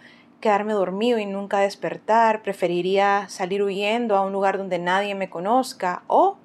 quedarme 0.43 0.73
dormido 0.73 1.19
y 1.19 1.25
nunca 1.25 1.59
despertar, 1.59 2.41
preferiría 2.41 3.29
salir 3.29 3.63
huyendo 3.63 4.17
a 4.17 4.21
un 4.25 4.33
lugar 4.33 4.57
donde 4.57 4.77
nadie 4.77 5.15
me 5.15 5.29
conozca 5.29 6.03
o 6.07 6.35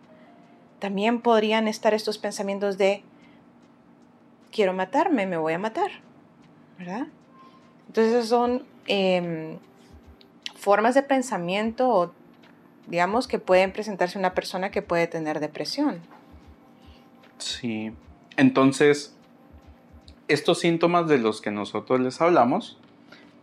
también 0.78 1.21
podrían 1.21 1.67
estar 1.67 1.95
estos 1.95 2.17
pensamientos 2.17 2.78
de 2.78 3.02
quiero 4.52 4.73
matarme, 4.73 5.26
me 5.26 5.37
voy 5.37 5.55
a 5.55 5.59
matar, 5.59 5.90
¿verdad? 6.78 7.09
Entonces 7.88 8.28
son 8.28 8.62
em, 8.87 9.59
formas 10.55 10.95
de 10.95 11.02
pensamiento, 11.02 12.14
digamos, 12.87 13.26
que 13.26 13.40
pueden 13.40 13.73
presentarse 13.73 14.17
una 14.17 14.33
persona 14.33 14.71
que 14.71 14.81
puede 14.81 15.09
tener 15.09 15.40
depresión. 15.40 16.02
Sí, 17.38 17.93
entonces, 18.37 19.17
estos 20.28 20.61
síntomas 20.61 21.09
de 21.09 21.19
los 21.19 21.40
que 21.40 21.50
nosotros 21.50 21.99
les 21.99 22.21
hablamos 22.21 22.78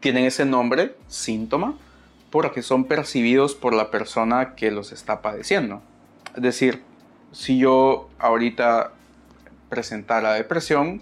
tienen 0.06 0.26
ese 0.26 0.46
nombre, 0.46 0.94
síntoma, 1.08 1.74
porque 2.30 2.62
son 2.62 2.84
percibidos 2.84 3.56
por 3.56 3.74
la 3.74 3.90
persona 3.90 4.54
que 4.54 4.70
los 4.70 4.92
está 4.92 5.24
padeciendo. 5.24 5.82
Es 6.36 6.44
decir, 6.44 6.84
si 7.32 7.58
yo 7.58 8.08
ahorita 8.20 8.92
presentara 9.68 10.34
depresión, 10.34 11.02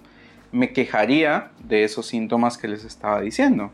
me 0.53 0.72
quejaría 0.72 1.51
de 1.60 1.83
esos 1.83 2.05
síntomas 2.05 2.57
que 2.57 2.69
les 2.69 2.86
estaba 2.86 3.19
diciendo. 3.19 3.72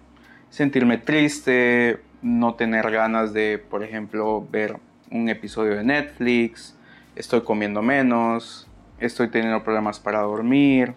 Sentirme 0.50 0.98
triste, 0.98 2.00
no 2.24 2.56
tener 2.56 2.90
ganas 2.90 3.32
de, 3.32 3.60
por 3.60 3.84
ejemplo, 3.84 4.48
ver 4.50 4.78
un 5.12 5.30
episodio 5.30 5.76
de 5.76 5.84
Netflix, 5.84 6.76
estoy 7.16 7.42
comiendo 7.42 7.84
menos, 7.84 8.68
estoy 9.00 9.28
teniendo 9.28 9.64
problemas 9.64 10.00
para 10.00 10.22
dormir, 10.22 10.96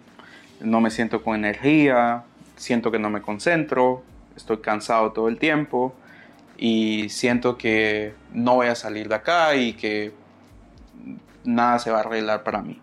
no 0.59 0.81
me 0.81 0.89
siento 0.89 1.21
con 1.21 1.35
energía, 1.35 2.23
siento 2.55 2.89
que 2.89 2.97
no 2.97 3.11
me 3.11 3.21
concentro, 3.21 4.01
estoy 4.35 4.57
cansado 4.57 5.11
todo 5.11 5.27
el 5.27 5.37
tiempo 5.39 5.93
y 6.57 7.09
siento 7.09 7.57
que 7.57 8.13
no 8.33 8.55
voy 8.55 8.67
a 8.67 8.75
salir 8.75 9.09
de 9.09 9.15
acá 9.15 9.55
y 9.55 9.73
que 9.73 10.13
nada 11.43 11.79
se 11.79 11.91
va 11.91 11.97
a 11.97 11.99
arreglar 12.01 12.43
para 12.43 12.61
mí. 12.61 12.79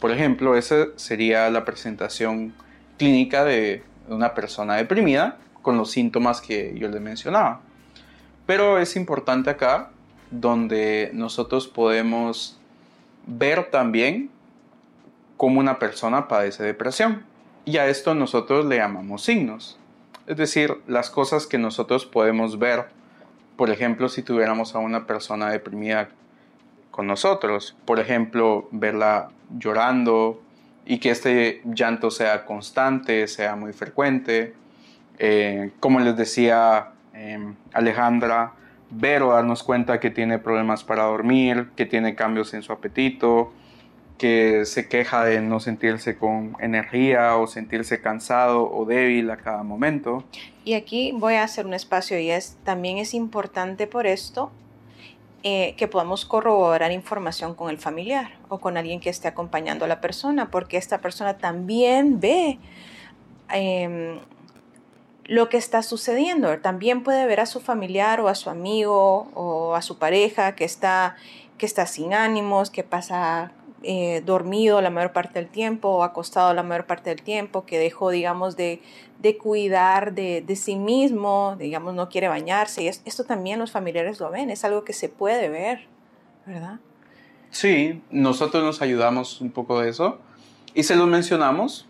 Por 0.00 0.10
ejemplo, 0.10 0.56
esa 0.56 0.88
sería 0.96 1.48
la 1.50 1.64
presentación 1.64 2.52
clínica 2.98 3.44
de 3.44 3.82
una 4.08 4.34
persona 4.34 4.76
deprimida 4.76 5.38
con 5.62 5.78
los 5.78 5.90
síntomas 5.90 6.40
que 6.40 6.74
yo 6.78 6.88
les 6.88 7.00
mencionaba. 7.00 7.60
Pero 8.46 8.78
es 8.78 8.96
importante 8.96 9.50
acá 9.50 9.90
donde 10.30 11.10
nosotros 11.14 11.68
podemos 11.68 12.58
ver 13.26 13.70
también 13.70 14.30
cómo 15.36 15.60
una 15.60 15.78
persona 15.78 16.28
padece 16.28 16.62
depresión. 16.62 17.24
Y 17.64 17.78
a 17.78 17.86
esto 17.86 18.14
nosotros 18.14 18.66
le 18.66 18.76
llamamos 18.76 19.22
signos. 19.22 19.78
Es 20.26 20.36
decir, 20.38 20.74
las 20.86 21.10
cosas 21.10 21.46
que 21.46 21.58
nosotros 21.58 22.06
podemos 22.06 22.58
ver, 22.58 22.86
por 23.56 23.70
ejemplo, 23.70 24.08
si 24.08 24.22
tuviéramos 24.22 24.74
a 24.74 24.78
una 24.78 25.06
persona 25.06 25.50
deprimida 25.50 26.08
con 26.90 27.06
nosotros, 27.06 27.76
por 27.84 28.00
ejemplo, 28.00 28.68
verla 28.70 29.28
llorando 29.58 30.40
y 30.86 30.98
que 30.98 31.10
este 31.10 31.60
llanto 31.64 32.10
sea 32.10 32.46
constante, 32.46 33.28
sea 33.28 33.54
muy 33.56 33.72
frecuente, 33.72 34.54
eh, 35.18 35.72
como 35.80 36.00
les 36.00 36.16
decía 36.16 36.92
em, 37.12 37.54
Alejandra, 37.72 38.52
ver 38.90 39.22
o 39.22 39.32
darnos 39.32 39.62
cuenta 39.62 40.00
que 40.00 40.10
tiene 40.10 40.38
problemas 40.38 40.84
para 40.84 41.04
dormir, 41.04 41.70
que 41.76 41.84
tiene 41.84 42.14
cambios 42.14 42.54
en 42.54 42.62
su 42.62 42.72
apetito, 42.72 43.52
que 44.18 44.64
se 44.64 44.88
queja 44.88 45.24
de 45.24 45.40
no 45.40 45.58
sentirse 45.60 46.16
con 46.16 46.56
energía 46.60 47.36
o 47.36 47.46
sentirse 47.46 48.00
cansado 48.00 48.70
o 48.70 48.84
débil 48.84 49.30
a 49.30 49.36
cada 49.36 49.62
momento. 49.62 50.24
Y 50.64 50.74
aquí 50.74 51.12
voy 51.12 51.34
a 51.34 51.42
hacer 51.42 51.66
un 51.66 51.74
espacio 51.74 52.18
y 52.18 52.30
es 52.30 52.56
también 52.64 52.98
es 52.98 53.12
importante 53.12 53.86
por 53.86 54.06
esto 54.06 54.52
eh, 55.42 55.74
que 55.76 55.88
podamos 55.88 56.24
corroborar 56.24 56.90
información 56.92 57.54
con 57.54 57.68
el 57.68 57.76
familiar 57.76 58.30
o 58.48 58.60
con 58.60 58.76
alguien 58.76 59.00
que 59.00 59.10
esté 59.10 59.28
acompañando 59.28 59.84
a 59.84 59.88
la 59.88 60.00
persona, 60.00 60.50
porque 60.50 60.78
esta 60.78 61.02
persona 61.02 61.36
también 61.36 62.18
ve 62.18 62.58
em, 63.50 64.20
lo 65.24 65.48
que 65.48 65.58
está 65.58 65.82
sucediendo. 65.82 66.58
También 66.60 67.02
puede 67.02 67.26
ver 67.26 67.40
a 67.40 67.46
su 67.46 67.60
familiar 67.60 68.20
o 68.20 68.28
a 68.28 68.34
su 68.34 68.48
amigo 68.48 69.28
o 69.34 69.74
a 69.74 69.82
su 69.82 69.98
pareja 69.98 70.54
que 70.54 70.64
está, 70.64 71.16
que 71.58 71.66
está 71.66 71.84
sin 71.84 72.14
ánimos, 72.14 72.70
que 72.70 72.82
pasa 72.82 73.52
eh, 73.84 74.22
dormido 74.24 74.80
la 74.80 74.90
mayor 74.90 75.12
parte 75.12 75.38
del 75.38 75.48
tiempo 75.48 75.88
o 75.88 76.02
acostado 76.02 76.54
la 76.54 76.62
mayor 76.62 76.86
parte 76.86 77.10
del 77.10 77.22
tiempo, 77.22 77.64
que 77.64 77.78
dejó, 77.78 78.10
digamos, 78.10 78.56
de, 78.56 78.80
cuidar 79.40 80.14
de, 80.14 80.56
sí 80.56 80.76
mismo, 80.76 81.56
digamos, 81.58 81.94
no 81.94 82.08
quiere 82.08 82.28
bañarse. 82.28 82.82
Y 82.82 82.88
esto 82.88 83.24
también 83.24 83.58
los 83.58 83.70
familiares 83.70 84.20
lo 84.20 84.30
ven, 84.30 84.50
es 84.50 84.64
algo 84.64 84.84
que 84.84 84.92
se 84.92 85.08
puede 85.08 85.48
ver, 85.48 85.86
¿verdad? 86.46 86.80
Sí, 87.50 88.02
nosotros 88.10 88.64
nos 88.64 88.82
ayudamos 88.82 89.40
un 89.40 89.50
poco 89.50 89.80
de 89.80 89.90
eso 89.90 90.18
y 90.74 90.82
se 90.82 90.96
lo 90.96 91.06
mencionamos 91.06 91.86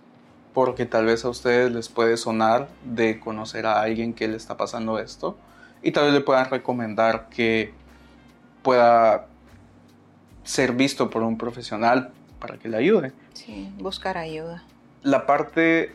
porque 0.53 0.87
tal 0.87 1.07
vez 1.07 1.25
a 1.25 1.31
ustedes 1.31 1.73
les 1.73 1.89
puede 1.89 2.17
sonar 2.17 2.69
de 2.85 3.19
conocer 3.19 3.67
a 3.67 3.81
alguien 3.81 4.13
que 4.13 4.29
le 4.29 4.37
está 4.37 4.57
pasando 4.57 4.99
esto 4.99 5.37
y 5.83 5.93
tal 5.93 6.05
vez 6.05 6.15
le 6.15 6.21
puedan 6.21 6.51
recomendar 6.51 7.29
que 7.29 7.73
pueda 8.63 9.27
ser 10.45 10.73
visto 10.73 11.11
por 11.11 11.23
un 11.23 11.37
profesional 11.37 12.13
para 12.39 12.59
que 12.59 12.69
le 12.69 12.77
ayude. 12.77 13.13
Sí, 13.33 13.73
buscar 13.79 14.19
ayuda. 14.19 14.63
La 15.03 15.27
parte 15.27 15.93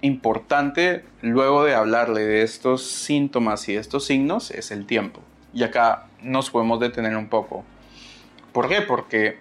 importante 0.00 1.04
luego 1.22 1.64
de 1.64 1.74
hablarle 1.74 2.22
de 2.22 2.42
estos 2.42 2.88
síntomas 2.88 3.68
y 3.68 3.76
estos 3.76 4.06
signos 4.06 4.50
es 4.50 4.70
el 4.70 4.86
tiempo. 4.86 5.20
Y 5.52 5.64
acá 5.64 6.06
nos 6.22 6.50
podemos 6.50 6.80
detener 6.80 7.16
un 7.16 7.28
poco. 7.28 7.64
¿Por 8.52 8.68
qué? 8.68 8.80
Porque 8.82 9.38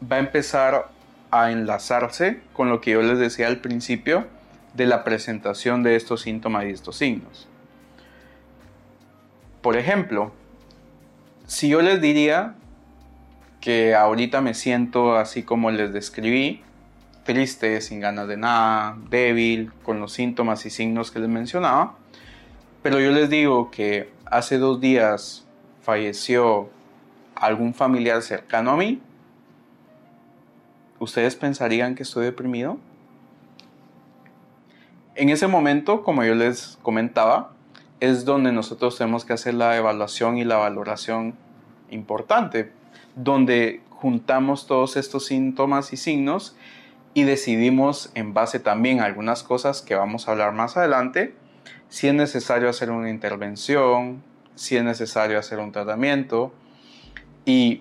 va 0.00 0.16
a 0.16 0.20
empezar 0.20 0.90
a 1.30 1.50
enlazarse 1.50 2.40
con 2.52 2.68
lo 2.68 2.80
que 2.80 2.92
yo 2.92 3.02
les 3.02 3.18
decía 3.18 3.46
al 3.48 3.58
principio 3.58 4.26
de 4.74 4.86
la 4.86 5.04
presentación 5.04 5.82
de 5.82 5.96
estos 5.96 6.22
síntomas 6.22 6.64
y 6.66 6.70
estos 6.70 6.96
signos. 6.96 7.48
Por 9.62 9.76
ejemplo, 9.76 10.32
si 11.46 11.68
yo 11.68 11.80
les 11.82 12.00
diría 12.00 12.54
que 13.60 13.94
ahorita 13.94 14.40
me 14.40 14.54
siento 14.54 15.16
así 15.16 15.42
como 15.42 15.70
les 15.70 15.92
describí, 15.92 16.62
triste, 17.24 17.80
sin 17.80 18.00
ganas 18.00 18.28
de 18.28 18.36
nada, 18.36 18.96
débil, 19.10 19.72
con 19.82 20.00
los 20.00 20.12
síntomas 20.12 20.64
y 20.66 20.70
signos 20.70 21.10
que 21.10 21.18
les 21.18 21.28
mencionaba, 21.28 21.94
pero 22.82 23.00
yo 23.00 23.10
les 23.10 23.28
digo 23.28 23.70
que 23.70 24.10
hace 24.24 24.58
dos 24.58 24.80
días 24.80 25.44
falleció 25.82 26.70
algún 27.34 27.74
familiar 27.74 28.22
cercano 28.22 28.70
a 28.70 28.76
mí, 28.76 29.00
¿ustedes 30.98 31.36
pensarían 31.36 31.94
que 31.94 32.04
estoy 32.04 32.24
deprimido? 32.24 32.78
En 35.16 35.30
ese 35.30 35.46
momento, 35.46 36.02
como 36.02 36.24
yo 36.24 36.34
les 36.34 36.78
comentaba, 36.82 37.52
es 38.00 38.24
donde 38.24 38.52
nosotros 38.52 38.98
tenemos 38.98 39.24
que 39.24 39.32
hacer 39.32 39.54
la 39.54 39.76
evaluación 39.76 40.36
y 40.36 40.44
la 40.44 40.56
valoración 40.56 41.34
importante, 41.90 42.72
donde 43.16 43.80
juntamos 43.90 44.66
todos 44.66 44.96
estos 44.96 45.26
síntomas 45.26 45.92
y 45.92 45.96
signos 45.96 46.54
y 47.14 47.24
decidimos 47.24 48.12
en 48.14 48.34
base 48.34 48.60
también 48.60 49.00
a 49.00 49.06
algunas 49.06 49.42
cosas 49.42 49.80
que 49.80 49.94
vamos 49.94 50.28
a 50.28 50.32
hablar 50.32 50.52
más 50.52 50.76
adelante, 50.76 51.34
si 51.88 52.08
es 52.08 52.14
necesario 52.14 52.68
hacer 52.68 52.90
una 52.90 53.08
intervención, 53.08 54.22
si 54.54 54.76
es 54.76 54.84
necesario 54.84 55.38
hacer 55.38 55.58
un 55.58 55.72
tratamiento. 55.72 56.52
Y 57.46 57.80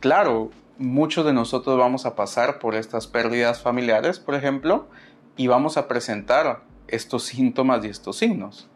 claro, 0.00 0.50
muchos 0.78 1.26
de 1.26 1.34
nosotros 1.34 1.78
vamos 1.78 2.06
a 2.06 2.16
pasar 2.16 2.58
por 2.58 2.74
estas 2.74 3.06
pérdidas 3.06 3.60
familiares, 3.60 4.18
por 4.18 4.34
ejemplo, 4.34 4.88
y 5.36 5.46
vamos 5.48 5.76
a 5.76 5.86
presentar 5.86 6.62
estos 6.88 7.24
síntomas 7.24 7.84
y 7.84 7.88
estos 7.88 8.16
signos. 8.16 8.66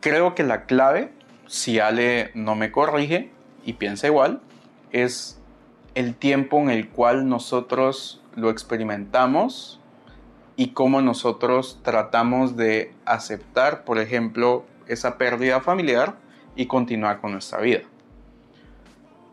Creo 0.00 0.34
que 0.34 0.42
la 0.42 0.64
clave, 0.64 1.12
si 1.46 1.80
Ale 1.80 2.30
no 2.34 2.54
me 2.54 2.72
corrige 2.72 3.30
y 3.64 3.74
piensa 3.74 4.06
igual, 4.06 4.40
es 4.92 5.40
el 5.94 6.14
tiempo 6.14 6.58
en 6.58 6.70
el 6.70 6.88
cual 6.88 7.28
nosotros 7.28 8.22
lo 8.36 8.50
experimentamos 8.50 9.80
y 10.56 10.68
cómo 10.68 11.00
nosotros 11.00 11.80
tratamos 11.82 12.56
de 12.56 12.92
aceptar, 13.04 13.84
por 13.84 13.98
ejemplo, 13.98 14.64
esa 14.86 15.18
pérdida 15.18 15.60
familiar 15.60 16.14
y 16.56 16.66
continuar 16.66 17.20
con 17.20 17.32
nuestra 17.32 17.60
vida. 17.60 17.80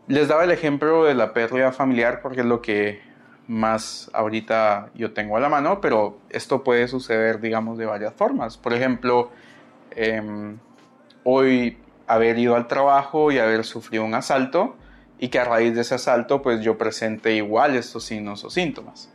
Les 0.08 0.28
daba 0.28 0.44
el 0.44 0.50
ejemplo 0.50 1.04
de 1.04 1.14
la 1.14 1.32
pérdida 1.32 1.72
familiar 1.72 2.20
porque 2.22 2.40
es 2.40 2.46
lo 2.46 2.60
que 2.60 3.00
más 3.46 4.10
ahorita 4.12 4.90
yo 4.94 5.12
tengo 5.12 5.36
a 5.36 5.40
la 5.40 5.48
mano, 5.48 5.80
pero 5.80 6.18
esto 6.30 6.64
puede 6.64 6.88
suceder, 6.88 7.40
digamos, 7.40 7.78
de 7.78 7.86
varias 7.86 8.14
formas. 8.14 8.56
Por 8.56 8.72
ejemplo, 8.72 9.30
em, 9.90 10.58
hoy 11.24 11.78
haber 12.14 12.38
ido 12.38 12.56
al 12.56 12.68
trabajo 12.68 13.32
y 13.32 13.38
haber 13.38 13.64
sufrido 13.64 14.04
un 14.04 14.14
asalto 14.14 14.76
y 15.18 15.28
que 15.28 15.38
a 15.38 15.44
raíz 15.44 15.74
de 15.74 15.82
ese 15.82 15.94
asalto 15.94 16.42
pues 16.42 16.60
yo 16.62 16.78
presente 16.78 17.34
igual 17.34 17.76
estos 17.76 18.04
signos 18.04 18.44
o 18.44 18.50
síntomas. 18.50 19.10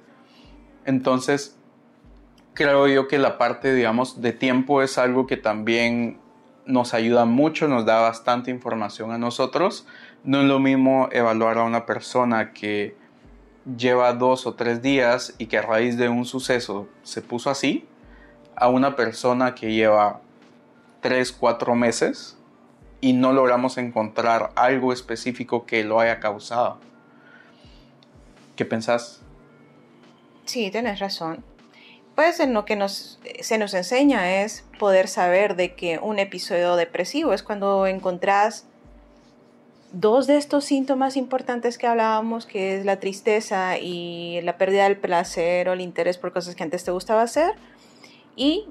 Entonces, 0.85 1.57
creo 2.53 2.87
yo 2.87 3.07
que 3.07 3.17
la 3.17 3.37
parte, 3.37 3.73
digamos, 3.73 4.21
de 4.21 4.31
tiempo 4.31 4.81
es 4.81 4.97
algo 4.97 5.27
que 5.27 5.37
también 5.37 6.19
nos 6.65 6.93
ayuda 6.93 7.25
mucho, 7.25 7.67
nos 7.67 7.85
da 7.85 7.99
bastante 7.99 8.51
información 8.51 9.11
a 9.11 9.17
nosotros 9.17 9.85
no 10.27 10.41
es 10.41 10.47
lo 10.47 10.59
mismo 10.59 11.09
evaluar 11.11 11.57
a 11.57 11.63
una 11.63 11.85
persona 11.85 12.51
que 12.51 12.95
lleva 13.77 14.13
dos 14.13 14.45
o 14.45 14.55
tres 14.55 14.81
días 14.81 15.33
y 15.37 15.47
que 15.47 15.57
a 15.57 15.61
raíz 15.61 15.97
de 15.97 16.09
un 16.09 16.25
suceso 16.25 16.87
se 17.03 17.21
puso 17.21 17.49
así, 17.49 17.87
a 18.55 18.67
una 18.69 18.95
persona 18.95 19.55
que 19.55 19.71
lleva 19.71 20.21
tres, 21.01 21.31
cuatro 21.31 21.75
meses 21.75 22.36
y 23.01 23.13
no 23.13 23.33
logramos 23.33 23.77
encontrar 23.77 24.51
algo 24.55 24.93
específico 24.93 25.65
que 25.65 25.83
lo 25.83 25.99
haya 25.99 26.19
causado. 26.19 26.79
¿Qué 28.55 28.65
pensás? 28.65 29.21
Sí, 30.45 30.71
tienes 30.71 30.99
razón. 30.99 31.43
Pues 32.15 32.39
en 32.39 32.53
lo 32.53 32.65
que 32.65 32.75
nos, 32.75 33.19
se 33.41 33.57
nos 33.59 33.73
enseña 33.75 34.41
es 34.41 34.65
poder 34.79 35.07
saber 35.07 35.55
de 35.55 35.75
que 35.75 35.99
un 35.99 36.17
episodio 36.17 36.75
depresivo 36.75 37.33
es 37.33 37.43
cuando 37.43 37.85
encontrás 37.85 38.65
dos 39.91 40.27
de 40.27 40.37
estos 40.37 40.65
síntomas 40.65 41.15
importantes 41.15 41.77
que 41.77 41.87
hablábamos, 41.87 42.45
que 42.45 42.77
es 42.77 42.85
la 42.85 42.99
tristeza 42.99 43.77
y 43.77 44.41
la 44.41 44.57
pérdida 44.57 44.85
del 44.85 44.97
placer 44.97 45.69
o 45.69 45.73
el 45.73 45.81
interés 45.81 46.17
por 46.17 46.33
cosas 46.33 46.55
que 46.55 46.63
antes 46.63 46.83
te 46.83 46.91
gustaba 46.91 47.21
hacer, 47.21 47.53
y 48.35 48.67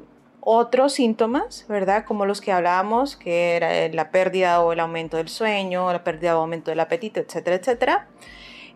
otros 0.49 0.93
síntomas, 0.93 1.65
¿verdad? 1.69 2.05
Como 2.05 2.25
los 2.25 2.41
que 2.41 2.53
hablábamos, 2.53 3.17
que 3.17 3.57
era 3.57 3.89
la 3.89 4.13
pérdida 4.13 4.61
o 4.61 4.73
el 4.73 4.79
aumento 4.79 5.17
del 5.17 5.29
sueño, 5.29 5.93
la 5.93 6.05
pérdida 6.05 6.39
o 6.39 6.43
aumento 6.43 6.71
del 6.71 6.79
apetito, 6.79 7.19
etcétera, 7.19 7.57
etcétera. 7.57 8.07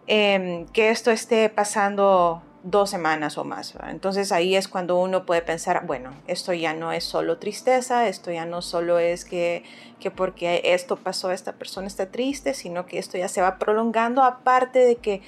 Em, 0.09 0.67
que 0.67 0.91
esto 0.91 1.13
esté 1.13 1.49
pasando 1.49 2.43
dos 2.65 2.91
semanas 2.91 3.39
o 3.39 3.45
más. 3.45 3.75
Entonces 3.89 4.33
ahí 4.33 4.57
es 4.57 4.67
cuando 4.67 4.99
uno 4.99 5.25
puede 5.25 5.43
pensar, 5.43 5.87
bueno, 5.87 6.11
esto 6.27 6.53
ya 6.53 6.75
no 6.75 6.91
es 6.91 7.05
solo 7.05 7.39
tristeza, 7.39 8.09
esto 8.09 8.33
ya 8.33 8.47
no 8.47 8.63
solo 8.63 8.99
es 8.99 9.25
que, 9.25 9.63
que 10.01 10.11
porque 10.11 10.63
esto 10.65 10.97
pasó, 10.97 11.31
esta 11.31 11.53
persona 11.53 11.87
está 11.87 12.07
triste, 12.07 12.53
sino 12.53 12.85
que 12.87 12.99
esto 12.99 13.17
ya 13.17 13.29
se 13.29 13.43
va 13.43 13.59
prolongando, 13.59 14.25
aparte 14.25 14.81
de 14.81 14.97
que 14.97 15.23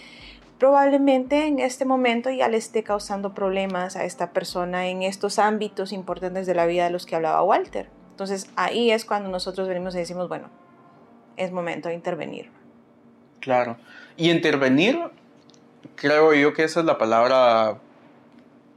probablemente 0.62 1.48
en 1.48 1.58
este 1.58 1.84
momento 1.84 2.30
ya 2.30 2.46
le 2.46 2.56
esté 2.56 2.84
causando 2.84 3.34
problemas 3.34 3.96
a 3.96 4.04
esta 4.04 4.30
persona 4.30 4.86
en 4.86 5.02
estos 5.02 5.40
ámbitos 5.40 5.92
importantes 5.92 6.46
de 6.46 6.54
la 6.54 6.66
vida 6.66 6.84
de 6.84 6.90
los 6.90 7.04
que 7.04 7.16
hablaba 7.16 7.42
Walter. 7.42 7.88
Entonces 8.12 8.48
ahí 8.54 8.92
es 8.92 9.04
cuando 9.04 9.28
nosotros 9.28 9.66
venimos 9.66 9.96
y 9.96 9.98
decimos, 9.98 10.28
bueno, 10.28 10.50
es 11.36 11.50
momento 11.50 11.88
de 11.88 11.96
intervenir. 11.96 12.48
Claro. 13.40 13.76
Y 14.16 14.30
intervenir, 14.30 15.00
creo 15.96 16.32
yo 16.32 16.54
que 16.54 16.62
esa 16.62 16.78
es 16.78 16.86
la 16.86 16.96
palabra 16.96 17.78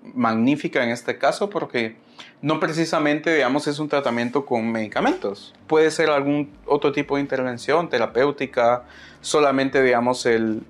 magnífica 0.02 0.84
en 0.84 0.90
este 0.90 1.20
caso 1.20 1.52
porque 1.52 1.98
no 2.42 2.60
precisamente, 2.60 3.32
digamos, 3.32 3.68
es 3.68 3.78
un 3.78 3.90
tratamiento 3.90 4.44
con 4.48 4.72
medicamentos. 4.72 5.54
Puede 5.68 5.92
ser 5.92 6.10
algún 6.10 6.52
otro 6.66 6.92
tipo 6.92 7.18
de 7.18 7.22
intervención 7.22 7.90
terapéutica, 7.90 8.86
solamente, 9.22 9.84
digamos, 9.84 10.26
el 10.26 10.64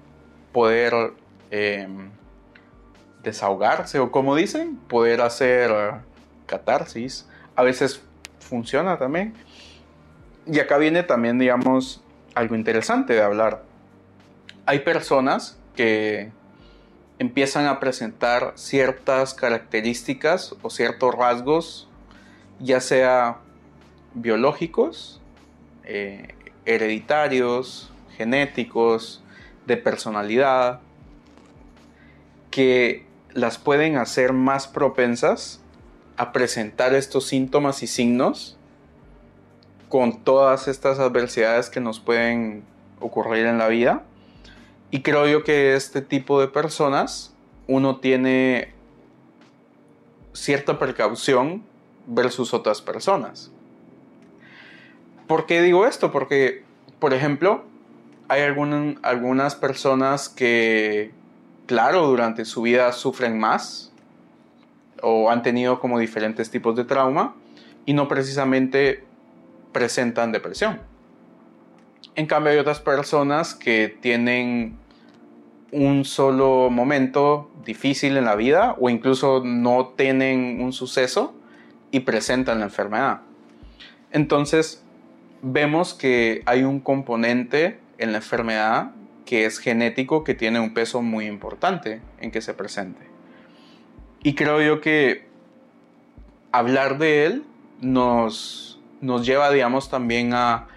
poder 0.56 1.12
em, 1.52 2.12
desahogarse 3.22 4.00
o 4.00 4.10
como 4.10 4.38
dicen, 4.38 4.78
poder 4.88 5.20
hacer 5.20 5.70
catarsis. 6.46 7.28
A 7.58 7.64
veces 7.64 8.02
funciona 8.40 8.98
también. 8.98 9.34
Y 10.48 10.60
acá 10.60 10.78
viene 10.78 11.04
también, 11.04 11.38
digamos, 11.40 12.02
algo 12.36 12.56
interesante 12.56 13.12
de 13.16 13.22
hablar. 13.22 13.64
Hay 14.66 14.80
personas 14.80 15.60
que 15.76 16.32
empiezan 17.20 17.66
a 17.66 17.82
presentar 17.82 18.54
ciertas 18.56 19.34
características 19.34 20.56
o 20.62 20.70
ciertos 20.70 21.14
rasgos, 21.14 21.90
ya 22.62 22.80
sea 22.80 23.40
biológicos, 24.14 25.20
eh, 25.84 26.34
hereditarios, 26.64 27.92
genéticos, 28.16 29.22
de 29.66 29.78
personalidad 29.78 30.80
que 32.52 33.06
las 33.34 33.58
pueden 33.58 33.98
hacer 33.98 34.34
más 34.34 34.68
propensas 34.68 35.60
a 36.18 36.32
presentar 36.32 36.94
estos 36.94 37.28
síntomas 37.28 37.84
y 37.84 37.88
signos 37.88 38.58
con 39.90 40.24
todas 40.24 40.68
estas 40.68 41.00
adversidades 41.00 41.70
que 41.70 41.80
nos 41.80 42.00
pueden 42.00 42.64
ocurrir 43.00 43.46
en 43.46 43.58
la 43.58 43.68
vida. 43.68 44.04
Y 44.92 45.02
creo 45.02 45.28
yo 45.28 45.44
que 45.44 45.76
este 45.76 46.02
tipo 46.02 46.40
de 46.40 46.48
personas 46.48 47.34
uno 47.68 48.00
tiene 48.00 48.74
cierta 50.34 50.80
precaución 50.80 51.64
versus 52.08 52.54
otras 52.54 52.82
personas. 52.82 53.52
¿Por 55.28 55.46
qué 55.46 55.62
digo 55.62 55.88
esto? 55.88 56.12
Porque, 56.12 56.64
por 57.00 57.14
ejemplo, 57.14 57.66
hay 58.28 58.42
algunas 58.42 59.56
personas 59.56 60.30
que, 60.30 61.12
claro, 61.66 62.08
durante 62.08 62.46
su 62.46 62.64
vida 62.64 62.92
sufren 62.92 63.38
más 63.38 63.92
o 65.02 65.30
han 65.30 65.44
tenido 65.44 65.80
como 65.80 66.00
diferentes 66.00 66.50
tipos 66.50 66.76
de 66.76 66.86
trauma 66.86 67.36
y 67.86 67.94
no 67.94 68.08
precisamente 68.08 69.04
presentan 69.72 70.32
depresión. 70.32 70.80
En 72.16 72.26
cambio 72.26 72.54
hay 72.54 72.58
otras 72.58 72.80
personas 72.80 73.54
que 73.54 73.96
tienen 74.02 74.78
un 75.72 76.06
solo 76.06 76.70
momento 76.70 77.52
difícil 77.66 78.16
en 78.16 78.26
la 78.26 78.36
vida 78.36 78.76
o 78.80 78.90
incluso 78.90 79.44
no 79.44 79.94
tienen 79.98 80.62
un 80.62 80.72
suceso 80.72 81.36
y 81.92 82.02
presentan 82.02 82.60
la 82.60 82.66
enfermedad. 82.66 83.22
Entonces 84.12 84.84
vemos 85.42 85.94
que 85.94 86.42
hay 86.46 86.64
un 86.64 86.80
componente 86.80 87.80
en 87.98 88.12
la 88.12 88.18
enfermedad 88.18 88.92
que 89.26 89.46
es 89.46 89.60
genético, 89.60 90.24
que 90.24 90.36
tiene 90.36 90.60
un 90.60 90.74
peso 90.74 91.02
muy 91.02 91.26
importante 91.26 92.02
en 92.20 92.32
que 92.32 92.42
se 92.42 92.54
presente. 92.54 93.02
Y 94.24 94.36
creo 94.36 94.62
yo 94.62 94.82
que 94.82 95.28
hablar 96.52 96.98
de 96.98 97.26
él 97.26 97.44
nos, 97.82 98.80
nos 99.02 99.26
lleva, 99.26 99.52
digamos, 99.52 99.90
también 99.90 100.34
a 100.34 100.68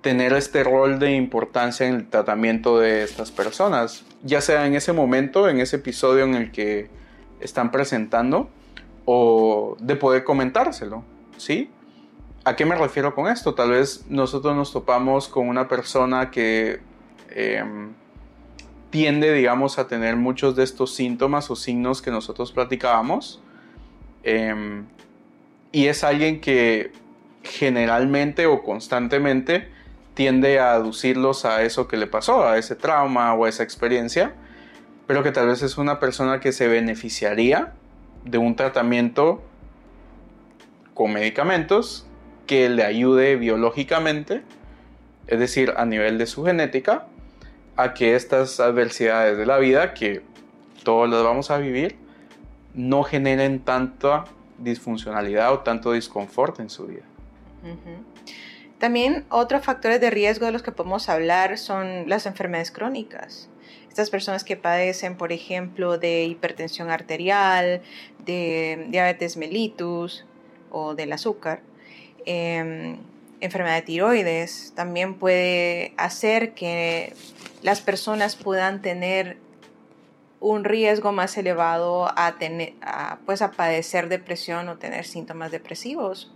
tener 0.00 0.32
este 0.32 0.64
rol 0.64 0.98
de 0.98 1.12
importancia 1.12 1.86
en 1.86 1.94
el 1.94 2.08
tratamiento 2.08 2.78
de 2.78 3.04
estas 3.04 3.30
personas, 3.30 4.04
ya 4.24 4.40
sea 4.40 4.66
en 4.66 4.74
ese 4.74 4.92
momento, 4.92 5.48
en 5.48 5.60
ese 5.60 5.76
episodio 5.76 6.24
en 6.24 6.34
el 6.34 6.50
que 6.50 6.90
están 7.40 7.70
presentando, 7.70 8.50
o 9.04 9.76
de 9.80 9.96
poder 9.96 10.24
comentárselo, 10.24 11.04
¿sí? 11.36 11.70
¿A 12.44 12.56
qué 12.56 12.66
me 12.66 12.74
refiero 12.74 13.14
con 13.14 13.28
esto? 13.28 13.54
Tal 13.54 13.70
vez 13.70 14.04
nosotros 14.08 14.56
nos 14.56 14.72
topamos 14.72 15.28
con 15.28 15.48
una 15.48 15.68
persona 15.68 16.32
que 16.32 16.80
em, 17.30 17.92
tiende, 18.90 19.32
digamos, 19.32 19.78
a 19.78 19.86
tener 19.86 20.16
muchos 20.16 20.56
de 20.56 20.64
estos 20.64 20.92
síntomas 20.92 21.48
o 21.52 21.56
signos 21.56 22.02
que 22.02 22.10
nosotros 22.10 22.50
platicábamos. 22.50 23.40
Em, 24.24 24.86
y 25.70 25.86
es 25.86 26.02
alguien 26.02 26.40
que 26.40 26.90
generalmente 27.44 28.46
o 28.46 28.64
constantemente 28.64 29.68
tiende 30.14 30.58
a 30.58 30.72
aducirlos 30.72 31.44
a 31.44 31.62
eso 31.62 31.86
que 31.86 31.96
le 31.96 32.08
pasó, 32.08 32.44
a 32.44 32.58
ese 32.58 32.74
trauma 32.74 33.34
o 33.34 33.44
a 33.44 33.48
esa 33.48 33.62
experiencia, 33.62 34.34
pero 35.06 35.22
que 35.22 35.30
tal 35.30 35.46
vez 35.46 35.62
es 35.62 35.78
una 35.78 36.00
persona 36.00 36.40
que 36.40 36.50
se 36.50 36.66
beneficiaría 36.66 37.72
de 38.24 38.38
un 38.38 38.56
tratamiento 38.56 39.42
con 40.92 41.12
medicamentos 41.12 42.08
que 42.46 42.68
le 42.68 42.84
ayude 42.84 43.36
biológicamente, 43.36 44.42
es 45.26 45.38
decir, 45.38 45.72
a 45.76 45.84
nivel 45.84 46.18
de 46.18 46.26
su 46.26 46.44
genética, 46.44 47.06
a 47.76 47.94
que 47.94 48.14
estas 48.14 48.60
adversidades 48.60 49.38
de 49.38 49.46
la 49.46 49.58
vida, 49.58 49.94
que 49.94 50.22
todos 50.82 51.08
las 51.08 51.22
vamos 51.22 51.50
a 51.50 51.58
vivir, 51.58 51.96
no 52.74 53.02
generen 53.02 53.60
tanta 53.60 54.24
disfuncionalidad 54.58 55.52
o 55.52 55.60
tanto 55.60 55.92
disconfort 55.92 56.60
en 56.60 56.70
su 56.70 56.86
vida. 56.86 57.02
También 58.78 59.24
otros 59.28 59.64
factores 59.64 60.00
de 60.00 60.10
riesgo 60.10 60.46
de 60.46 60.52
los 60.52 60.62
que 60.62 60.72
podemos 60.72 61.08
hablar 61.08 61.58
son 61.58 62.08
las 62.08 62.26
enfermedades 62.26 62.72
crónicas. 62.72 63.48
Estas 63.88 64.10
personas 64.10 64.42
que 64.42 64.56
padecen, 64.56 65.16
por 65.16 65.32
ejemplo, 65.32 65.98
de 65.98 66.24
hipertensión 66.24 66.90
arterial, 66.90 67.82
de 68.24 68.86
diabetes 68.88 69.36
mellitus 69.36 70.24
o 70.70 70.94
del 70.94 71.12
azúcar, 71.12 71.60
Em, 72.26 72.98
enfermedad 73.40 73.74
de 73.74 73.82
tiroides, 73.82 74.72
también 74.76 75.14
puede 75.14 75.94
hacer 75.96 76.54
que 76.54 77.12
las 77.62 77.80
personas 77.80 78.36
puedan 78.36 78.82
tener 78.82 79.36
un 80.38 80.64
riesgo 80.64 81.12
más 81.12 81.36
elevado 81.36 82.10
a, 82.16 82.32
tener, 82.38 82.74
pues 83.26 83.42
a 83.42 83.50
padecer 83.50 84.08
depresión 84.08 84.68
o 84.68 84.76
tener 84.76 85.04
síntomas 85.04 85.50
depresivos. 85.50 86.32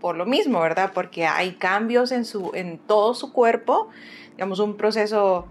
Por 0.00 0.16
lo 0.16 0.26
mismo, 0.26 0.60
¿verdad? 0.60 0.92
Porque 0.92 1.26
hay 1.26 1.52
cambios 1.52 2.10
en, 2.10 2.24
su, 2.24 2.50
en 2.54 2.78
todo 2.78 3.14
su 3.14 3.32
cuerpo, 3.32 3.88
digamos, 4.32 4.58
un 4.58 4.76
proceso 4.76 5.46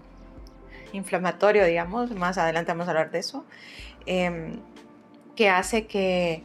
inflamatorio, 0.92 1.64
digamos, 1.64 2.10
más 2.10 2.36
adelante 2.36 2.72
vamos 2.72 2.88
a 2.88 2.90
hablar 2.90 3.10
de 3.10 3.20
eso, 3.20 3.44
em, 4.06 4.60
que 5.36 5.48
hace 5.48 5.86
que 5.86 6.42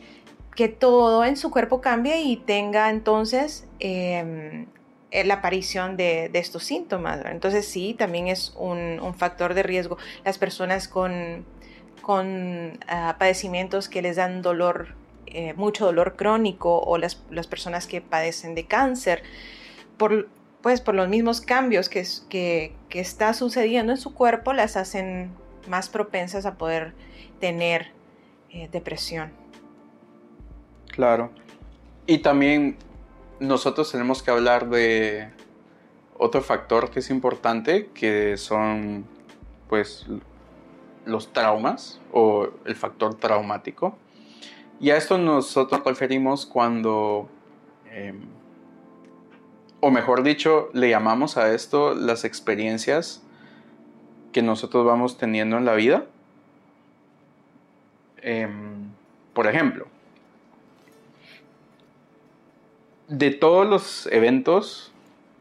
que 0.56 0.70
todo 0.70 1.26
en 1.26 1.38
su 1.38 1.52
cuerpo 1.52 1.82
cambie 1.82 2.22
y 2.22 2.38
tenga 2.38 2.90
entonces 2.90 3.68
em, 3.80 4.68
eh, 5.12 5.24
la 5.26 5.36
aparición 5.36 5.98
de, 5.98 6.30
estos 6.34 6.64
síntomas. 6.64 7.24
Entonces 7.26 7.68
sí, 7.68 7.94
también 7.94 8.28
es 8.28 8.54
un, 8.58 9.14
factor 9.18 9.54
de 9.54 9.64
riesgo. 9.64 9.98
Las 10.24 10.38
personas 10.38 10.88
con, 10.88 11.46
con 12.02 12.80
ah, 12.88 13.16
padecimientos 13.20 13.90
que 13.90 14.02
les 14.02 14.16
dan 14.16 14.42
dolor, 14.42 14.96
eh, 15.28 15.54
mucho 15.56 15.86
dolor 15.86 16.16
crónico 16.16 16.80
o 16.80 16.98
las, 16.98 17.16
personas 17.50 17.88
que 17.88 18.02
padecen 18.02 18.56
de 18.56 18.66
cáncer, 18.66 19.24
por, 19.98 20.30
pues 20.62 20.82
por 20.82 20.96
los 20.96 21.10
mismos 21.10 21.42
cambios 21.42 21.90
que, 21.90 22.06
que, 22.30 22.74
que 22.90 23.00
está 23.00 23.34
sucediendo 23.34 23.92
en 23.92 23.98
su 23.98 24.14
cuerpo, 24.14 24.54
las 24.54 24.78
hacen 24.78 25.32
más 25.68 25.90
propensas 25.90 26.46
a 26.46 26.56
poder 26.56 26.94
tener 27.40 27.92
eh, 28.52 28.70
depresión. 28.72 29.32
Claro. 30.96 31.30
Y 32.08 32.20
también 32.20 32.78
nosotros 33.42 33.92
tenemos 33.92 34.24
que 34.24 34.32
hablar 34.32 34.70
de 34.70 35.30
otro 36.18 36.42
factor 36.42 36.90
que 36.90 37.00
es 37.00 37.10
importante, 37.10 37.88
que 37.94 38.38
son 38.38 39.06
pues 39.68 40.08
los 41.06 41.34
traumas 41.34 42.00
o 42.14 42.48
el 42.64 42.76
factor 42.76 43.16
traumático. 43.16 43.98
Y 44.80 44.92
a 44.92 44.98
esto 44.98 45.18
nosotros 45.18 45.82
referimos 45.84 46.46
cuando, 46.46 47.28
em, 47.92 48.22
o 49.82 49.92
mejor 49.92 50.24
dicho, 50.24 50.70
le 50.74 50.90
llamamos 50.90 51.36
a 51.36 51.54
esto 51.54 51.94
las 51.94 52.24
experiencias 52.24 53.22
que 54.32 54.42
nosotros 54.42 54.86
vamos 54.86 55.18
teniendo 55.18 55.58
en 55.58 55.66
la 55.66 55.76
vida. 55.76 56.06
Em, 58.22 58.92
por 59.34 59.48
ejemplo, 59.48 59.88
de 63.08 63.32
todos 63.32 63.68
los 63.68 64.08
eventos 64.08 64.92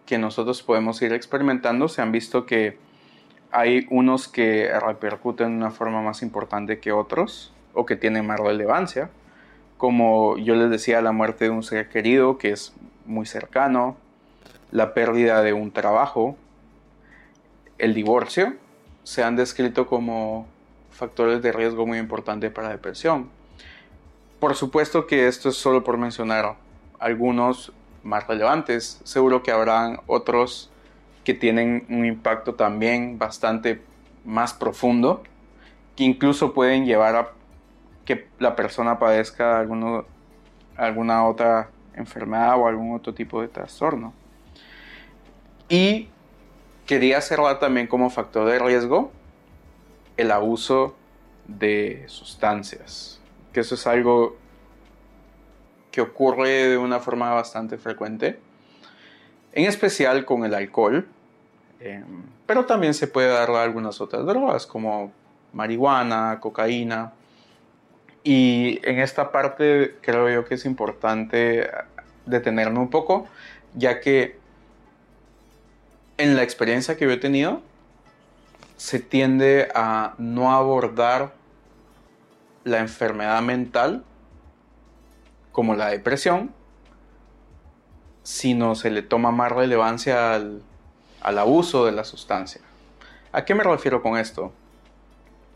que 0.06 0.18
nosotros 0.18 0.62
podemos 0.62 1.00
ir 1.02 1.12
experimentando, 1.12 1.88
se 1.88 2.02
han 2.02 2.12
visto 2.12 2.44
que 2.44 2.76
hay 3.50 3.86
unos 3.90 4.28
que 4.28 4.70
repercuten 4.80 5.50
de 5.50 5.56
una 5.56 5.70
forma 5.70 6.02
más 6.02 6.22
importante 6.22 6.78
que 6.78 6.92
otros 6.92 7.52
o 7.72 7.86
que 7.86 7.96
tienen 7.96 8.26
más 8.26 8.38
relevancia, 8.38 9.10
como 9.78 10.36
yo 10.38 10.54
les 10.54 10.70
decía, 10.70 11.00
la 11.00 11.12
muerte 11.12 11.46
de 11.46 11.50
un 11.50 11.62
ser 11.62 11.88
querido 11.88 12.38
que 12.38 12.50
es 12.50 12.72
muy 13.06 13.26
cercano, 13.26 13.96
la 14.70 14.94
pérdida 14.94 15.42
de 15.42 15.52
un 15.52 15.70
trabajo, 15.70 16.36
el 17.78 17.94
divorcio, 17.94 18.54
se 19.04 19.22
han 19.22 19.36
descrito 19.36 19.86
como 19.86 20.46
factores 20.90 21.42
de 21.42 21.52
riesgo 21.52 21.86
muy 21.86 21.98
importantes 21.98 22.50
para 22.50 22.68
la 22.68 22.74
depresión. 22.74 23.28
Por 24.40 24.54
supuesto 24.54 25.06
que 25.06 25.28
esto 25.28 25.48
es 25.48 25.56
solo 25.56 25.84
por 25.84 25.96
mencionar 25.96 26.56
algunos 26.98 27.72
más 28.02 28.26
relevantes. 28.26 29.00
Seguro 29.04 29.42
que 29.42 29.50
habrán 29.50 30.00
otros 30.06 30.70
que 31.24 31.34
tienen 31.34 31.86
un 31.88 32.04
impacto 32.04 32.54
también 32.54 33.18
bastante 33.18 33.82
más 34.24 34.52
profundo, 34.52 35.22
que 35.96 36.04
incluso 36.04 36.52
pueden 36.52 36.84
llevar 36.84 37.16
a 37.16 37.28
que 38.04 38.28
la 38.38 38.54
persona 38.54 38.98
padezca 38.98 39.58
alguno, 39.58 40.04
alguna 40.76 41.24
otra 41.24 41.70
enfermedad 41.94 42.58
o 42.58 42.66
algún 42.66 42.94
otro 42.94 43.14
tipo 43.14 43.40
de 43.40 43.48
trastorno. 43.48 44.12
Y 45.68 46.08
quería 46.86 47.20
cerrar 47.20 47.58
también 47.58 47.86
como 47.86 48.10
factor 48.10 48.46
de 48.46 48.58
riesgo 48.58 49.10
el 50.16 50.30
abuso 50.30 50.94
de 51.46 52.04
sustancias, 52.06 53.20
que 53.52 53.60
eso 53.60 53.74
es 53.74 53.86
algo 53.86 54.36
que 55.94 56.00
ocurre 56.00 56.70
de 56.70 56.76
una 56.76 56.98
forma 56.98 57.32
bastante 57.32 57.78
frecuente, 57.78 58.40
en 59.52 59.66
especial 59.66 60.24
con 60.24 60.44
el 60.44 60.52
alcohol, 60.52 61.06
em, 61.78 62.24
pero 62.46 62.66
también 62.66 62.94
se 62.94 63.06
puede 63.06 63.28
dar 63.28 63.48
algunas 63.52 64.00
otras 64.00 64.26
drogas 64.26 64.66
como 64.66 65.12
marihuana, 65.52 66.40
cocaína. 66.40 67.12
Y 68.24 68.80
en 68.82 68.98
esta 68.98 69.30
parte 69.30 69.94
creo 70.00 70.28
yo 70.28 70.44
que 70.44 70.56
es 70.56 70.64
importante 70.64 71.70
detenerme 72.26 72.80
un 72.80 72.90
poco, 72.90 73.28
ya 73.74 74.00
que 74.00 74.36
en 76.18 76.34
la 76.34 76.42
experiencia 76.42 76.96
que 76.96 77.04
yo 77.04 77.12
he 77.12 77.18
tenido, 77.18 77.62
se 78.76 78.98
tiende 78.98 79.68
a 79.76 80.14
no 80.18 80.52
abordar 80.52 81.34
la 82.64 82.80
enfermedad 82.80 83.40
mental 83.42 84.02
como 85.54 85.76
la 85.76 85.86
depresión, 85.86 86.52
sino 88.24 88.74
se 88.74 88.90
le 88.90 89.02
toma 89.02 89.30
más 89.30 89.52
relevancia 89.52 90.34
al, 90.34 90.62
abuso 91.22 91.86
de 91.86 91.92
la 91.92 92.02
sustancia. 92.02 92.60
¿A 93.30 93.44
qué 93.44 93.54
me 93.54 93.62
refiero 93.62 94.02
con 94.02 94.18
esto? 94.18 94.52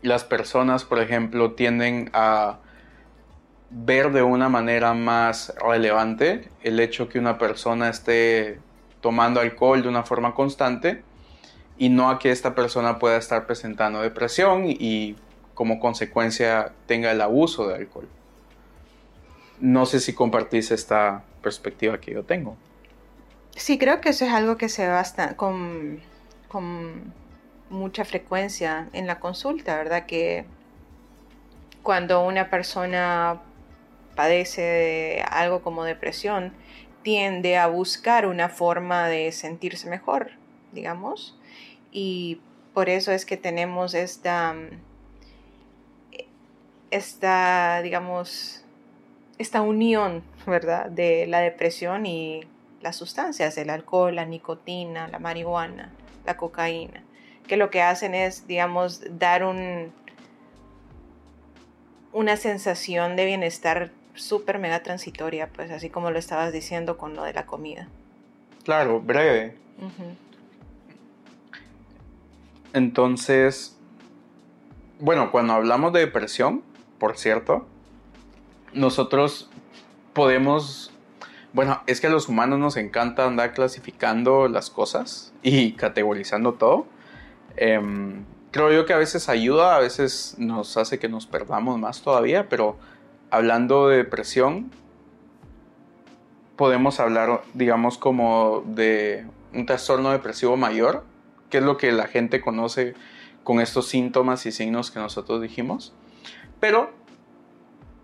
Las 0.01 0.23
personas, 0.23 0.85
por 0.85 1.01
ejemplo, 1.01 1.51
tienden 1.51 2.09
a 2.13 2.59
ver 3.71 4.13
de 4.13 4.23
una 4.23 4.47
manera 4.47 4.93
más 4.93 5.53
relevante 5.61 6.49
el 6.63 6.79
hecho 6.79 7.09
que 7.09 7.19
una 7.19 7.37
persona 7.37 7.89
esté 7.89 8.61
tomando 9.01 9.41
alcohol 9.41 9.81
de 9.81 9.89
una 9.89 10.03
forma 10.03 10.33
constante 10.33 11.03
y 11.77 11.89
no 11.89 12.09
a 12.09 12.19
que 12.19 12.31
esta 12.31 12.55
persona 12.55 12.99
pueda 12.99 13.17
estar 13.17 13.45
presentando 13.45 14.01
depresión 14.01 14.63
y 14.65 15.17
como 15.53 15.77
consecuencia 15.81 16.71
tenga 16.85 17.11
el 17.11 17.19
abuso 17.19 17.67
de 17.67 17.75
alcohol. 17.75 18.07
No 19.59 19.85
sé 19.85 19.99
si 19.99 20.13
compartís 20.13 20.71
esta 20.71 21.23
perspectiva 21.41 21.99
que 21.99 22.13
yo 22.13 22.23
tengo. 22.23 22.55
Sí, 23.55 23.77
creo 23.77 23.99
que 24.01 24.09
eso 24.09 24.25
es 24.25 24.31
algo 24.31 24.57
que 24.57 24.69
se 24.69 24.87
ve 24.87 24.95
con, 25.35 25.99
con 26.47 27.13
mucha 27.69 28.05
frecuencia 28.05 28.89
en 28.93 29.07
la 29.07 29.19
consulta, 29.19 29.75
¿verdad? 29.75 30.05
Que 30.05 30.45
cuando 31.83 32.25
una 32.25 32.49
persona 32.49 33.41
padece 34.15 34.61
de 34.61 35.25
algo 35.29 35.61
como 35.61 35.83
depresión, 35.83 36.53
tiende 37.03 37.57
a 37.57 37.67
buscar 37.67 38.25
una 38.25 38.49
forma 38.49 39.07
de 39.07 39.31
sentirse 39.31 39.89
mejor, 39.89 40.31
digamos, 40.71 41.39
y 41.91 42.41
por 42.73 42.89
eso 42.89 43.11
es 43.11 43.25
que 43.25 43.37
tenemos 43.37 43.93
esta, 43.93 44.55
esta 46.91 47.81
digamos, 47.81 48.65
esta 49.39 49.61
unión, 49.61 50.21
¿verdad?, 50.45 50.89
de 50.91 51.25
la 51.25 51.39
depresión 51.39 52.05
y 52.05 52.41
las 52.81 52.95
sustancias, 52.97 53.57
el 53.57 53.69
alcohol, 53.69 54.15
la 54.15 54.25
nicotina, 54.25 55.07
la 55.07 55.17
marihuana, 55.17 55.91
la 56.25 56.37
cocaína, 56.37 57.01
que 57.47 57.57
lo 57.57 57.69
que 57.69 57.81
hacen 57.81 58.13
es, 58.13 58.47
digamos, 58.47 59.01
dar 59.17 59.43
un, 59.43 59.91
una 62.11 62.37
sensación 62.37 63.15
de 63.15 63.25
bienestar 63.25 63.91
súper 64.13 64.59
mega 64.59 64.83
transitoria, 64.83 65.47
pues 65.47 65.71
así 65.71 65.89
como 65.89 66.11
lo 66.11 66.19
estabas 66.19 66.51
diciendo 66.51 66.97
con 66.97 67.15
lo 67.15 67.23
de 67.23 67.33
la 67.33 67.45
comida. 67.45 67.87
Claro, 68.63 68.99
breve. 68.99 69.55
Entonces, 72.73 73.77
bueno, 74.99 75.31
cuando 75.31 75.53
hablamos 75.53 75.93
de 75.93 76.01
depresión, 76.01 76.61
por 76.99 77.17
cierto, 77.17 77.67
nosotros 78.73 79.49
podemos, 80.13 80.91
bueno, 81.53 81.81
es 81.87 82.01
que 82.01 82.07
a 82.07 82.09
los 82.09 82.27
humanos 82.27 82.59
nos 82.59 82.77
encanta 82.77 83.25
andar 83.25 83.53
clasificando 83.53 84.47
las 84.47 84.69
cosas 84.69 85.33
y 85.43 85.73
categorizando 85.73 86.53
todo. 86.53 86.85
Em, 87.55 88.25
creo 88.51 88.71
yo 88.71 88.85
que 88.85 88.93
a 88.93 88.97
veces 88.97 89.29
ayuda, 89.29 89.75
a 89.75 89.79
veces 89.79 90.35
nos 90.37 90.77
hace 90.77 90.99
que 90.99 91.09
nos 91.09 91.25
perdamos 91.25 91.79
más 91.79 92.01
todavía, 92.01 92.49
pero 92.49 92.77
hablando 93.31 93.87
de 93.87 93.97
depresión, 93.97 94.71
podemos 96.55 96.99
hablar, 96.99 97.41
digamos, 97.53 97.97
como 97.97 98.63
de 98.65 99.25
un 99.53 99.65
trastorno 99.65 100.11
depresivo 100.11 100.57
mayor, 100.57 101.05
que 101.49 101.59
es 101.59 101.63
lo 101.63 101.77
que 101.77 101.91
la 101.91 102.07
gente 102.07 102.41
conoce 102.41 102.95
con 103.43 103.61
estos 103.61 103.87
síntomas 103.87 104.45
y 104.45 104.51
signos 104.51 104.91
que 104.91 104.99
nosotros 104.99 105.41
dijimos. 105.41 105.93
Pero 106.59 106.91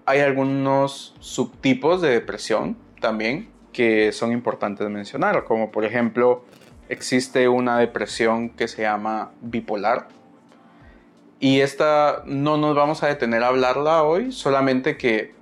hay 0.05 0.19
algunos 0.19 1.15
subtipos 1.19 2.01
de 2.01 2.09
depresión 2.09 2.77
también 3.01 3.49
que 3.73 4.11
son 4.11 4.31
importantes 4.31 4.87
mencionar, 4.89 5.43
como 5.43 5.71
por 5.71 5.83
ejemplo 5.83 6.45
existe 6.87 7.49
una 7.49 7.79
depresión 7.79 8.49
que 8.49 8.67
se 8.67 8.83
llama 8.83 9.31
bipolar. 9.41 10.07
Y 11.39 11.59
esta 11.59 12.23
no 12.25 12.57
nos 12.57 12.75
vamos 12.75 13.03
a 13.03 13.07
detener 13.07 13.43
a 13.43 13.47
hablarla 13.47 14.03
hoy, 14.03 14.31
solamente 14.31 14.95
que 14.95 15.33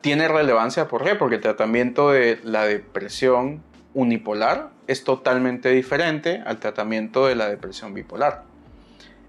tiene 0.00 0.28
relevancia, 0.28 0.88
¿por 0.88 1.04
qué? 1.04 1.16
Porque 1.16 1.36
el 1.36 1.40
tratamiento 1.42 2.10
de 2.10 2.38
la 2.44 2.64
depresión 2.64 3.62
unipolar 3.92 4.70
es 4.86 5.04
totalmente 5.04 5.70
diferente 5.70 6.42
al 6.46 6.58
tratamiento 6.58 7.26
de 7.26 7.34
la 7.34 7.48
depresión 7.48 7.92
bipolar. 7.92 8.44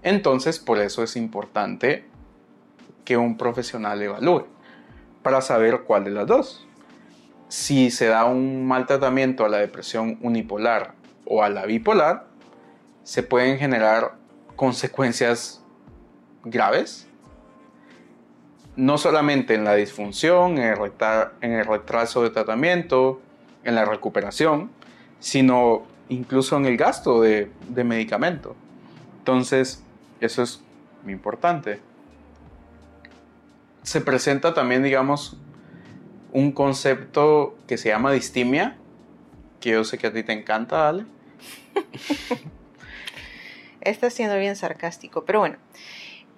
Entonces, 0.02 0.58
por 0.58 0.78
eso 0.78 1.02
es 1.02 1.16
importante 1.16 2.04
que 3.04 3.16
un 3.16 3.36
profesional 3.36 4.00
evalúe 4.00 4.46
para 5.22 5.40
saber 5.40 5.82
cuál 5.82 6.04
de 6.04 6.10
las 6.10 6.26
dos. 6.26 6.66
Si 7.48 7.90
se 7.90 8.06
da 8.06 8.24
un 8.24 8.66
mal 8.66 8.86
tratamiento 8.86 9.44
a 9.44 9.48
la 9.48 9.58
depresión 9.58 10.18
unipolar 10.20 10.94
o 11.24 11.42
a 11.42 11.48
la 11.48 11.64
bipolar, 11.66 12.26
se 13.02 13.22
pueden 13.22 13.58
generar 13.58 14.16
consecuencias 14.56 15.62
graves, 16.44 17.06
no 18.76 18.98
solamente 18.98 19.54
en 19.54 19.64
la 19.64 19.74
disfunción, 19.74 20.58
en 20.58 21.52
el, 21.52 21.64
retraso 21.64 22.22
de 22.22 22.30
tratamiento, 22.30 23.20
en 23.64 23.74
la 23.74 23.84
recuperación, 23.84 24.70
sino 25.20 25.82
incluso 26.08 26.56
en 26.56 26.66
el 26.66 26.76
gasto 26.76 27.20
de, 27.20 27.50
de 27.68 27.84
medicamento. 27.84 28.54
Entonces, 29.18 29.82
eso 30.20 30.42
es 30.42 30.62
muy 31.02 31.12
importante 31.12 31.87
se 33.82 34.00
presenta 34.00 34.54
también, 34.54 34.82
digamos, 34.82 35.36
un 36.32 36.52
concepto 36.52 37.56
que 37.66 37.78
se 37.78 37.88
llama 37.88 38.12
distimia, 38.12 38.76
que 39.60 39.70
yo 39.70 39.84
sé 39.84 39.98
que 39.98 40.08
a 40.08 40.12
ti 40.12 40.22
te 40.22 40.32
encanta, 40.32 40.88
Ale. 40.88 41.06
Está 43.80 44.10
siendo 44.10 44.36
bien 44.36 44.56
sarcástico, 44.56 45.24
pero 45.24 45.40
bueno. 45.40 45.56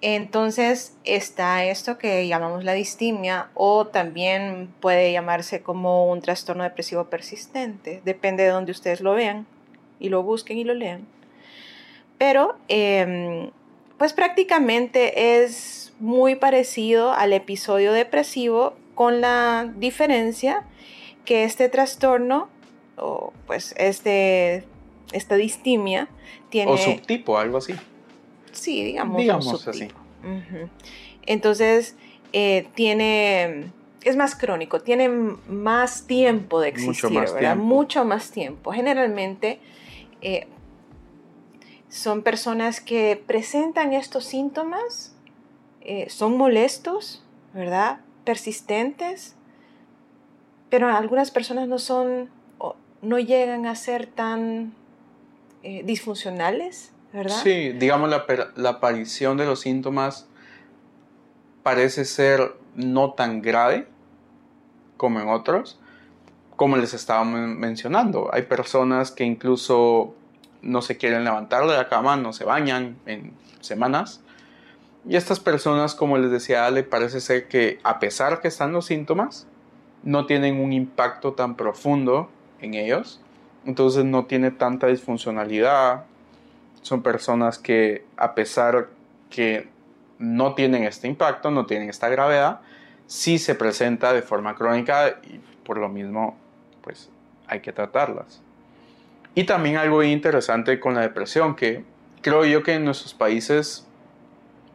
Entonces 0.01 0.97
está 1.03 1.63
esto 1.63 1.99
que 1.99 2.27
llamamos 2.27 2.63
la 2.63 2.73
distimia 2.73 3.49
o 3.53 3.85
también 3.85 4.73
puede 4.79 5.11
llamarse 5.11 5.61
como 5.61 6.11
un 6.11 6.21
trastorno 6.21 6.63
depresivo 6.63 7.05
persistente, 7.05 8.01
depende 8.03 8.43
de 8.43 8.49
donde 8.49 8.71
ustedes 8.71 9.01
lo 9.01 9.13
vean 9.13 9.45
y 9.99 10.09
lo 10.09 10.23
busquen 10.23 10.57
y 10.57 10.63
lo 10.63 10.73
lean. 10.73 11.05
Pero 12.17 12.57
em, 12.67 13.51
pues 14.01 14.13
prácticamente 14.13 15.43
es 15.43 15.93
muy 15.99 16.33
parecido 16.33 17.11
al 17.11 17.33
episodio 17.33 17.93
depresivo 17.93 18.73
con 18.95 19.21
la 19.21 19.71
diferencia 19.77 20.63
que 21.23 21.43
este 21.43 21.69
trastorno 21.69 22.49
o 22.97 23.31
pues 23.45 23.75
este, 23.77 24.63
esta 25.11 25.35
distimia 25.35 26.07
tiene... 26.49 26.71
O 26.71 26.77
subtipo, 26.79 27.37
algo 27.37 27.59
así. 27.59 27.75
Sí, 28.51 28.83
digamos. 28.83 29.17
Digamos 29.21 29.67
así. 29.67 29.87
Entonces, 31.27 31.95
eh, 32.33 32.69
tiene, 32.73 33.65
es 34.03 34.15
más 34.15 34.33
crónico, 34.33 34.79
tiene 34.79 35.09
más 35.09 36.07
tiempo 36.07 36.59
de 36.59 36.69
existir, 36.69 37.03
Mucho 37.03 37.09
más 37.11 37.33
¿verdad? 37.35 37.53
Tiempo. 37.53 37.65
Mucho 37.65 38.03
más 38.03 38.31
tiempo. 38.31 38.71
Generalmente 38.71 39.59
eh, 40.23 40.47
son 41.91 42.23
personas 42.23 42.79
que 42.79 43.21
presentan 43.27 43.91
estos 43.91 44.23
síntomas, 44.25 45.13
eh, 45.81 46.09
son 46.09 46.37
molestos, 46.37 47.23
¿verdad? 47.53 47.99
Persistentes, 48.23 49.35
pero 50.69 50.89
algunas 50.89 51.29
personas 51.31 51.67
no 51.67 51.79
son, 51.79 52.29
no 53.01 53.19
llegan 53.19 53.65
a 53.65 53.75
ser 53.75 54.07
tan 54.07 54.73
disfuncionales, 55.83 56.91
¿verdad? 57.13 57.35
Sí, 57.43 57.73
digamos 57.73 58.09
la, 58.09 58.25
la 58.55 58.69
aparición 58.69 59.37
de 59.37 59.45
los 59.45 59.59
síntomas 59.59 60.27
parece 61.61 62.05
ser 62.05 62.55
no 62.75 63.13
tan 63.13 63.41
grave 63.41 63.87
como 64.97 65.19
en 65.19 65.29
otros, 65.29 65.79
como 66.55 66.77
les 66.77 66.93
estaba 66.93 67.23
mencionando. 67.23 68.29
Hay 68.33 68.43
personas 68.43 69.11
que 69.11 69.23
incluso 69.23 70.15
no 70.61 70.81
se 70.81 70.97
quieren 70.97 71.23
levantar 71.23 71.67
de 71.67 71.75
la 71.75 71.87
cama, 71.87 72.15
no 72.15 72.33
se 72.33 72.43
bañan 72.43 72.97
en 73.05 73.33
semanas. 73.61 74.21
Y 75.07 75.15
estas 75.15 75.39
personas, 75.39 75.95
como 75.95 76.17
les 76.17 76.31
decía 76.31 76.65
Ale, 76.65 76.83
parece 76.83 77.21
ser 77.21 77.47
que 77.47 77.79
a 77.83 77.99
pesar 77.99 78.39
que 78.41 78.47
están 78.47 78.71
los 78.71 78.85
síntomas, 78.85 79.47
no 80.03 80.25
tienen 80.25 80.59
un 80.59 80.73
impacto 80.73 81.33
tan 81.33 81.55
profundo 81.55 82.29
en 82.59 82.75
ellos. 82.75 83.19
Entonces 83.65 84.05
no 84.05 84.25
tiene 84.25 84.51
tanta 84.51 84.87
disfuncionalidad, 84.87 86.05
son 86.81 87.03
personas 87.03 87.59
que 87.59 88.05
a 88.17 88.33
pesar 88.33 88.89
que 89.29 89.69
no 90.17 90.55
tienen 90.55 90.83
este 90.83 91.07
impacto, 91.07 91.51
no 91.51 91.65
tienen 91.65 91.89
esta 91.89 92.09
gravedad, 92.09 92.61
sí 93.07 93.37
se 93.37 93.55
presenta 93.55 94.13
de 94.13 94.21
forma 94.21 94.55
crónica 94.55 95.19
y 95.23 95.39
por 95.63 95.77
lo 95.77 95.89
mismo 95.89 96.37
pues 96.81 97.09
hay 97.47 97.59
que 97.59 97.71
tratarlas. 97.71 98.41
Y 99.33 99.45
también 99.45 99.77
algo 99.77 100.03
interesante 100.03 100.79
con 100.79 100.93
la 100.93 101.01
depresión 101.01 101.55
que 101.55 101.85
creo 102.21 102.45
yo 102.45 102.63
que 102.63 102.73
en 102.73 102.85
nuestros 102.85 103.13
países 103.13 103.87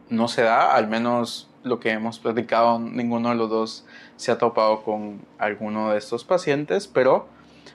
no 0.09 0.27
se 0.27 0.41
da, 0.41 0.73
al 0.73 0.87
menos 0.87 1.49
lo 1.63 1.79
que 1.79 1.91
hemos 1.91 2.19
platicado, 2.19 2.79
ninguno 2.79 3.29
de 3.29 3.35
los 3.35 3.49
dos 3.49 3.85
se 4.15 4.31
ha 4.31 4.37
topado 4.37 4.83
con 4.83 5.21
alguno 5.37 5.91
de 5.91 5.97
estos 5.97 6.23
pacientes, 6.23 6.87
pero 6.87 7.27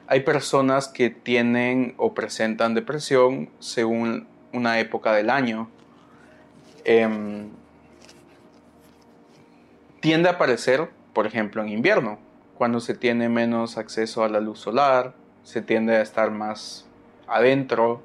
hay 0.07 0.21
personas 0.21 0.89
que 0.89 1.11
tienen 1.11 1.95
o 1.99 2.15
presentan 2.15 2.75
depresión 2.75 3.51
según 3.61 4.27
una 4.53 4.81
época 4.81 5.13
del 5.13 5.31
año. 5.31 5.69
Em, 6.85 7.51
tiende 10.01 10.29
a 10.29 10.33
aparecer, 10.33 10.91
por 11.13 11.27
ejemplo, 11.27 11.63
en 11.63 11.69
invierno, 11.69 12.19
cuando 12.59 12.81
se 12.81 12.95
tiene 12.95 13.29
menos 13.29 13.79
acceso 13.79 14.25
a 14.25 14.29
la 14.29 14.41
luz 14.41 14.59
solar, 14.59 15.15
se 15.45 15.63
tiende 15.63 15.97
a 15.97 16.03
estar 16.03 16.31
más 16.31 16.87
adentro 17.27 18.03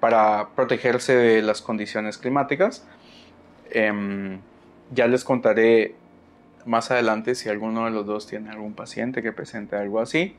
para 0.00 0.50
protegerse 0.54 1.14
de 1.14 1.42
las 1.42 1.62
condiciones 1.62 2.18
climáticas. 2.18 2.84
Em, 3.70 4.40
ya 4.92 5.06
les 5.06 5.24
contaré 5.24 5.94
más 6.64 6.90
adelante 6.90 7.34
si 7.34 7.48
alguno 7.48 7.84
de 7.86 7.90
los 7.90 8.06
dos 8.06 8.26
tiene 8.26 8.50
algún 8.50 8.74
paciente 8.74 9.22
que 9.22 9.32
presente 9.32 9.76
algo 9.76 10.00
así. 10.00 10.36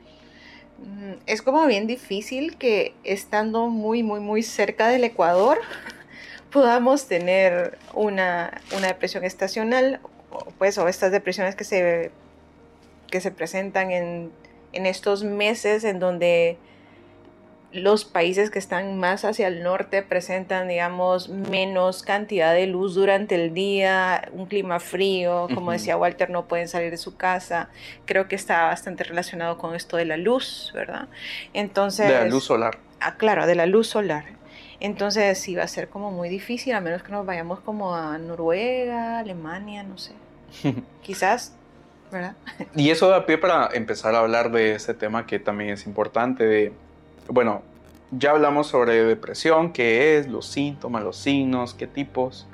Mm, 0.78 1.14
es 1.26 1.42
como 1.42 1.66
bien 1.66 1.86
difícil 1.86 2.56
que 2.56 2.94
estando 3.04 3.68
muy, 3.68 4.02
muy, 4.02 4.20
muy 4.20 4.42
cerca 4.42 4.88
del 4.88 5.04
Ecuador 5.04 5.58
podamos 6.52 7.06
tener 7.06 7.78
una, 7.94 8.60
depresión 8.80 9.24
estacional, 9.24 10.00
pues, 10.58 10.78
o 10.78 10.88
estas 10.88 11.12
depresiones 11.12 11.56
que 11.56 11.64
se, 11.64 12.10
que 13.10 13.20
se 13.20 13.30
presentan 13.30 13.90
en, 13.90 14.30
en 14.72 14.86
estos 14.86 15.24
meses 15.24 15.84
en 15.84 15.98
donde 15.98 16.58
los 17.70 18.04
países 18.04 18.50
que 18.50 18.58
están 18.58 18.98
más 18.98 19.24
hacia 19.24 19.46
el 19.46 19.62
norte 19.62 20.02
presentan, 20.02 20.68
digamos, 20.68 21.28
menos 21.28 22.02
cantidad 22.02 22.54
de 22.54 22.66
luz 22.66 22.94
durante 22.94 23.34
el 23.34 23.52
día, 23.52 24.28
un 24.32 24.46
clima 24.46 24.80
frío, 24.80 25.48
como 25.54 25.72
decía 25.72 25.96
Walter, 25.96 26.30
no 26.30 26.46
pueden 26.46 26.66
salir 26.66 26.90
de 26.90 26.96
su 26.96 27.16
casa. 27.16 27.68
Creo 28.06 28.26
que 28.26 28.36
está 28.36 28.64
bastante 28.64 29.04
relacionado 29.04 29.58
con 29.58 29.74
esto 29.74 29.98
de 29.98 30.06
la 30.06 30.16
luz, 30.16 30.70
¿verdad? 30.74 31.08
Entonces... 31.52 32.08
De 32.08 32.14
la 32.14 32.24
luz 32.24 32.44
solar. 32.44 32.78
Ah, 33.00 33.16
claro, 33.16 33.46
de 33.46 33.54
la 33.54 33.66
luz 33.66 33.88
solar. 33.88 34.24
Entonces 34.80 35.38
sí 35.38 35.54
va 35.54 35.64
a 35.64 35.68
ser 35.68 35.88
como 35.88 36.10
muy 36.10 36.30
difícil, 36.30 36.72
a 36.72 36.80
menos 36.80 37.02
que 37.02 37.12
nos 37.12 37.26
vayamos 37.26 37.60
como 37.60 37.94
a 37.94 38.16
Noruega, 38.16 39.18
Alemania, 39.18 39.82
no 39.82 39.98
sé. 39.98 40.12
Quizás 41.02 41.54
Y 42.74 42.90
eso 42.90 43.08
da 43.08 43.26
pie 43.26 43.38
para 43.38 43.68
empezar 43.72 44.14
a 44.14 44.20
hablar 44.20 44.50
de 44.50 44.74
este 44.74 44.94
tema 44.94 45.26
que 45.26 45.38
también 45.38 45.70
es 45.70 45.86
importante, 45.86 46.72
bueno, 47.28 47.62
ya 48.10 48.30
hablamos 48.30 48.66
sobre 48.68 49.04
depresión, 49.04 49.72
qué 49.72 50.16
es, 50.16 50.28
los 50.28 50.46
síntomas, 50.46 51.02
los 51.02 51.16
signos, 51.16 51.74
qué 51.74 51.86
tipos. 51.86 52.46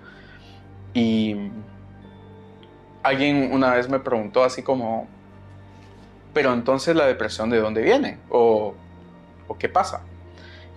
Y 0.92 1.36
alguien 3.02 3.50
una 3.52 3.74
vez 3.74 3.88
me 3.88 4.00
preguntó 4.00 4.42
así 4.42 4.62
como, 4.62 5.06
pero 6.32 6.52
entonces 6.52 6.96
la 6.96 7.06
depresión 7.06 7.50
de 7.50 7.58
dónde 7.58 7.82
viene 7.82 8.18
o, 8.30 8.74
o 9.46 9.58
qué 9.58 9.68
pasa. 9.68 10.02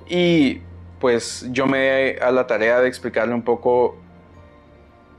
Y 0.08 0.62
pues 1.00 1.48
yo 1.52 1.66
me 1.66 2.18
a 2.22 2.32
la 2.32 2.48
tarea 2.48 2.80
de 2.80 2.88
explicarle 2.88 3.34
un 3.34 3.44
poco 3.44 3.98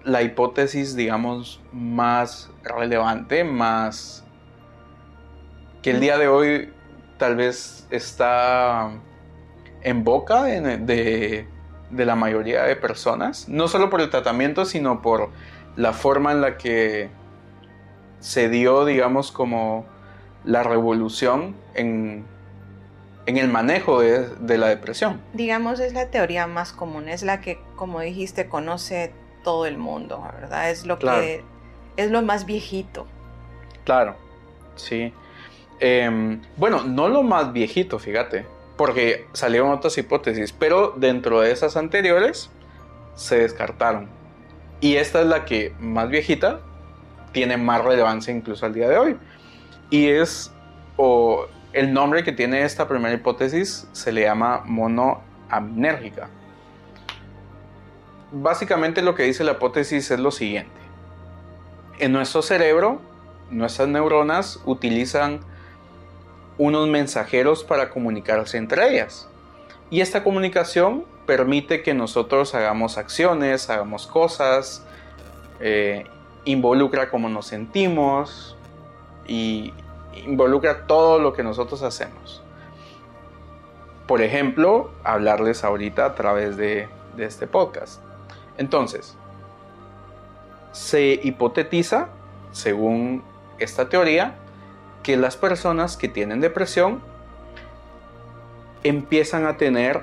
la 0.04 0.22
hipótesis, 0.22 0.96
digamos, 0.96 1.61
más 1.72 2.50
relevante, 2.62 3.44
más 3.44 4.24
que 5.82 5.90
el 5.90 6.00
día 6.00 6.18
de 6.18 6.28
hoy 6.28 6.72
tal 7.18 7.37
vez 7.37 7.87
está 7.90 8.90
en 9.82 10.04
boca 10.04 10.44
de, 10.44 11.46
la 11.90 12.16
mayoría 12.16 12.64
de 12.64 12.76
personas, 12.76 13.48
no 13.48 13.68
solo 13.68 13.90
por 13.90 14.00
el 14.00 14.11
tratamiento, 14.11 14.64
sino 14.64 15.02
por 15.02 15.30
la 15.76 15.92
forma 15.92 16.32
en 16.32 16.40
la 16.40 16.56
que 16.56 17.11
se 18.20 18.48
dio, 18.48 18.84
digamos, 18.84 19.30
como 19.30 19.87
la 20.44 20.62
revolución 20.62 21.54
en, 21.74 22.24
el 23.26 23.48
manejo 23.48 24.00
de, 24.00 24.58
la 24.58 24.68
depresión. 24.68 25.20
Digamos, 25.34 25.80
es 25.80 25.92
la 25.92 26.06
teoría 26.06 26.46
más 26.46 26.72
común, 26.72 27.08
es 27.08 27.22
la 27.22 27.40
que, 27.40 27.61
como 27.76 28.00
dijiste, 28.00 28.48
conoce 28.48 29.12
todo 29.42 29.66
el 29.66 29.79
mundo, 29.79 30.22
¿verdad? 30.40 30.70
Es 30.70 30.87
lo 30.87 30.98
que 30.98 31.42
es 31.96 32.11
lo 32.11 32.22
más 32.22 32.46
viejito. 32.46 33.07
Claro, 33.85 34.14
sí. 34.77 35.12
Em, 35.81 36.40
bueno, 36.57 36.85
no 36.85 37.09
lo 37.09 37.22
más 37.22 37.53
viejito, 37.53 37.98
fíjate, 37.98 38.46
porque 38.77 39.27
salieron 39.33 39.70
otras 39.70 39.96
hipótesis, 39.98 40.53
pero 40.53 40.94
dentro 40.96 41.40
de 41.40 41.53
esas 41.53 41.77
anteriores 41.77 42.51
se 43.14 43.38
descartaron. 43.38 44.09
Y 44.81 44.96
esta 44.96 45.20
es 45.20 45.27
la 45.27 45.44
que 45.44 45.74
más 45.81 46.09
viejita 46.09 46.61
tiene 47.32 47.57
más 47.57 47.84
relevancia 47.84 48.32
incluso 48.32 48.66
al 48.66 48.74
día 48.74 48.89
de 48.89 48.97
hoy. 48.97 49.16
Y 49.91 50.09
es, 50.09 50.53
o 50.97 51.47
el 51.72 51.93
nombre 51.93 52.22
que 52.24 52.32
tiene 52.32 52.62
esta 52.62 52.86
primera 52.89 53.14
hipótesis 53.14 53.89
se 53.93 54.12
le 54.12 54.22
llama 54.22 54.62
monoaminérgica. 54.64 56.30
Básicamente 58.31 59.01
lo 59.03 59.14
que 59.14 59.22
dice 59.22 59.43
la 59.43 59.53
hipótesis 59.53 60.11
es 60.11 60.20
lo 60.20 60.31
siguiente. 60.31 60.81
En 61.99 62.12
nuestro 62.12 62.43
cerebro, 62.43 63.01
nuestras 63.51 63.89
neuronas 63.89 64.61
utilizan 64.66 65.41
unos 66.59 66.89
mensajeros 66.89 67.64
para 67.64 67.89
comunicarse 67.89 68.59
entre 68.59 68.91
ellas. 68.91 69.29
Y 69.91 70.03
esta 70.03 70.22
comunicación 70.22 71.05
permite 71.26 71.83
que 71.83 71.95
nosotros 71.95 72.55
hagamos 72.55 72.99
acciones, 72.99 73.70
hagamos 73.70 74.07
cosas, 74.07 74.85
eh, 75.61 76.05
involucra 76.45 77.11
cómo 77.11 77.29
nos 77.29 77.47
sentimos 77.47 78.57
y 79.26 79.72
involucra 80.26 80.87
todo 80.87 81.18
lo 81.18 81.33
que 81.33 81.43
nosotros 81.43 81.83
hacemos. 81.83 82.43
Por 84.07 84.20
ejemplo, 84.20 84.91
hablarles 85.05 85.64
ahorita 85.64 86.05
a 86.05 86.14
través 86.14 86.57
de, 86.57 86.89
de 87.16 87.24
este 87.24 87.47
podcast. 87.47 88.03
Entonces, 88.59 89.16
se 90.72 91.20
hipotetiza, 91.22 92.09
según 92.52 93.22
esta 93.59 93.88
teoría, 93.88 94.34
que 95.02 95.16
las 95.16 95.36
personas 95.36 95.96
que 95.96 96.09
tienen 96.09 96.40
depresión 96.40 97.00
empiezan 98.82 99.46
a 99.46 99.56
tener 99.56 100.02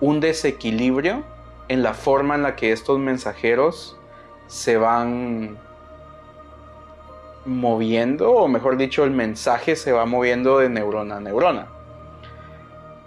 un 0.00 0.20
desequilibrio 0.20 1.24
en 1.68 1.82
la 1.82 1.94
forma 1.94 2.34
en 2.34 2.42
la 2.42 2.56
que 2.56 2.72
estos 2.72 2.98
mensajeros 2.98 3.96
se 4.46 4.76
van 4.76 5.58
moviendo, 7.44 8.32
o 8.32 8.48
mejor 8.48 8.76
dicho, 8.76 9.04
el 9.04 9.12
mensaje 9.12 9.76
se 9.76 9.92
va 9.92 10.04
moviendo 10.06 10.58
de 10.58 10.68
neurona 10.68 11.16
a 11.16 11.20
neurona. 11.20 11.66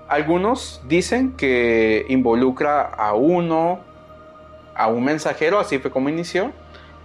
Algunos 0.07 0.81
dicen 0.88 1.34
que 1.34 2.05
involucra 2.09 2.84
a 2.84 3.13
uno, 3.13 3.79
a 4.76 4.88
un 4.88 5.03
mensajero, 5.03 5.59
así 5.59 5.80
fue 5.80 5.91
como 5.91 6.09
inició, 6.09 6.51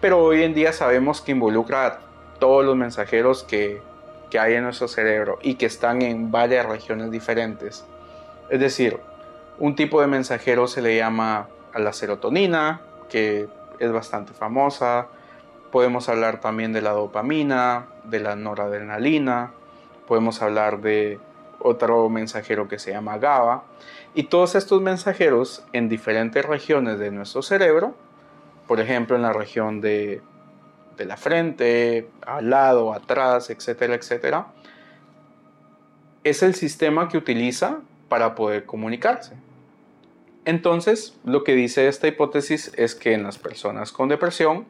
pero 0.00 0.18
hoy 0.18 0.42
en 0.42 0.54
día 0.54 0.72
sabemos 0.72 1.20
que 1.20 1.32
involucra 1.32 1.86
a 1.86 1.98
todos 2.38 2.64
los 2.64 2.76
mensajeros 2.76 3.44
que, 3.44 3.82
que 4.30 4.38
hay 4.38 4.54
en 4.54 4.64
nuestro 4.64 4.88
cerebro 4.88 5.38
y 5.42 5.54
que 5.54 5.66
están 5.66 6.02
en 6.02 6.30
varias 6.30 6.66
regiones 6.66 7.10
diferentes. 7.10 7.84
Es 8.48 8.60
decir, 8.60 8.98
un 9.58 9.74
tipo 9.74 10.00
de 10.00 10.06
mensajero 10.06 10.68
se 10.68 10.82
le 10.82 10.96
llama 10.96 11.48
a 11.72 11.78
la 11.78 11.92
serotonina, 11.92 12.80
que 13.08 13.48
es 13.78 13.92
bastante 13.92 14.32
famosa. 14.32 15.08
Podemos 15.72 16.08
hablar 16.08 16.40
también 16.40 16.72
de 16.72 16.80
la 16.80 16.90
dopamina, 16.90 17.86
de 18.04 18.20
la 18.20 18.36
noradrenalina. 18.36 19.52
Podemos 20.06 20.40
hablar 20.42 20.80
de 20.80 21.18
otro 21.58 22.08
mensajero 22.08 22.68
que 22.68 22.78
se 22.78 22.92
llama 22.92 23.18
GABA. 23.18 23.64
Y 24.14 24.24
todos 24.24 24.54
estos 24.54 24.80
mensajeros 24.80 25.64
en 25.72 25.88
diferentes 25.88 26.44
regiones 26.44 26.98
de 26.98 27.10
nuestro 27.10 27.42
cerebro, 27.42 27.94
por 28.66 28.80
ejemplo 28.80 29.16
en 29.16 29.22
la 29.22 29.32
región 29.32 29.80
de, 29.80 30.22
la 30.98 31.16
frente, 31.16 32.08
al 32.26 32.50
lado, 32.50 32.92
atrás, 32.92 33.50
etcétera, 33.50 33.94
etcétera, 33.94 34.48
es 36.24 36.42
el 36.42 36.54
sistema 36.54 37.08
que 37.08 37.16
utiliza 37.16 37.78
para 38.08 38.34
poder 38.34 38.64
comunicarse. 38.64 39.34
Entonces, 40.44 41.18
lo 41.24 41.44
que 41.44 41.54
dice 41.54 41.88
esta 41.88 42.08
hipótesis 42.08 42.72
es 42.76 42.94
que 42.94 43.12
en 43.12 43.22
las 43.22 43.38
personas 43.38 43.92
con 43.92 44.08
depresión 44.08 44.66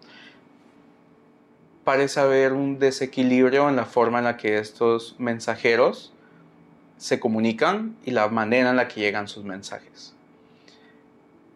parece 1.85 2.21
haber 2.21 2.53
un 2.53 2.79
desequilibrio 2.79 3.69
en 3.69 3.77
la 3.77 3.87
forma 3.87 4.19
en 4.19 4.25
la 4.25 4.37
que 4.37 4.59
estos 4.59 5.15
mensajeros 5.19 6.13
se 6.99 7.19
comunican 7.19 7.97
y 8.05 8.11
la 8.11 8.29
manera 8.29 8.71
en 8.71 8.77
la 8.77 8.89
que 8.89 9.01
llegan 9.01 9.29
sus 9.29 9.45
mensajes. 9.45 10.15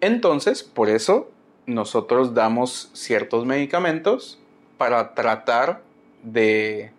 Entonces, 0.01 0.63
por 0.63 0.89
eso 0.89 1.31
nosotros 1.67 2.35
damos 2.35 2.91
ciertos 2.93 3.45
medicamentos 3.45 4.39
para 4.79 5.15
tratar 5.15 5.83
de 6.23 6.93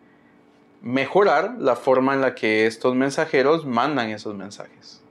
mejorar 0.82 1.56
la 1.60 1.76
forma 1.76 2.14
en 2.14 2.22
la 2.22 2.36
que 2.36 2.66
estos 2.66 2.96
mensajeros 2.96 3.66
mandan 3.66 4.10
esos 4.10 4.36
mensajes 4.36 5.02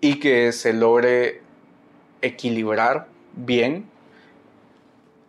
y 0.00 0.18
que 0.18 0.52
se 0.52 0.72
logre 0.72 1.42
equilibrar 2.22 3.06
bien 3.34 3.88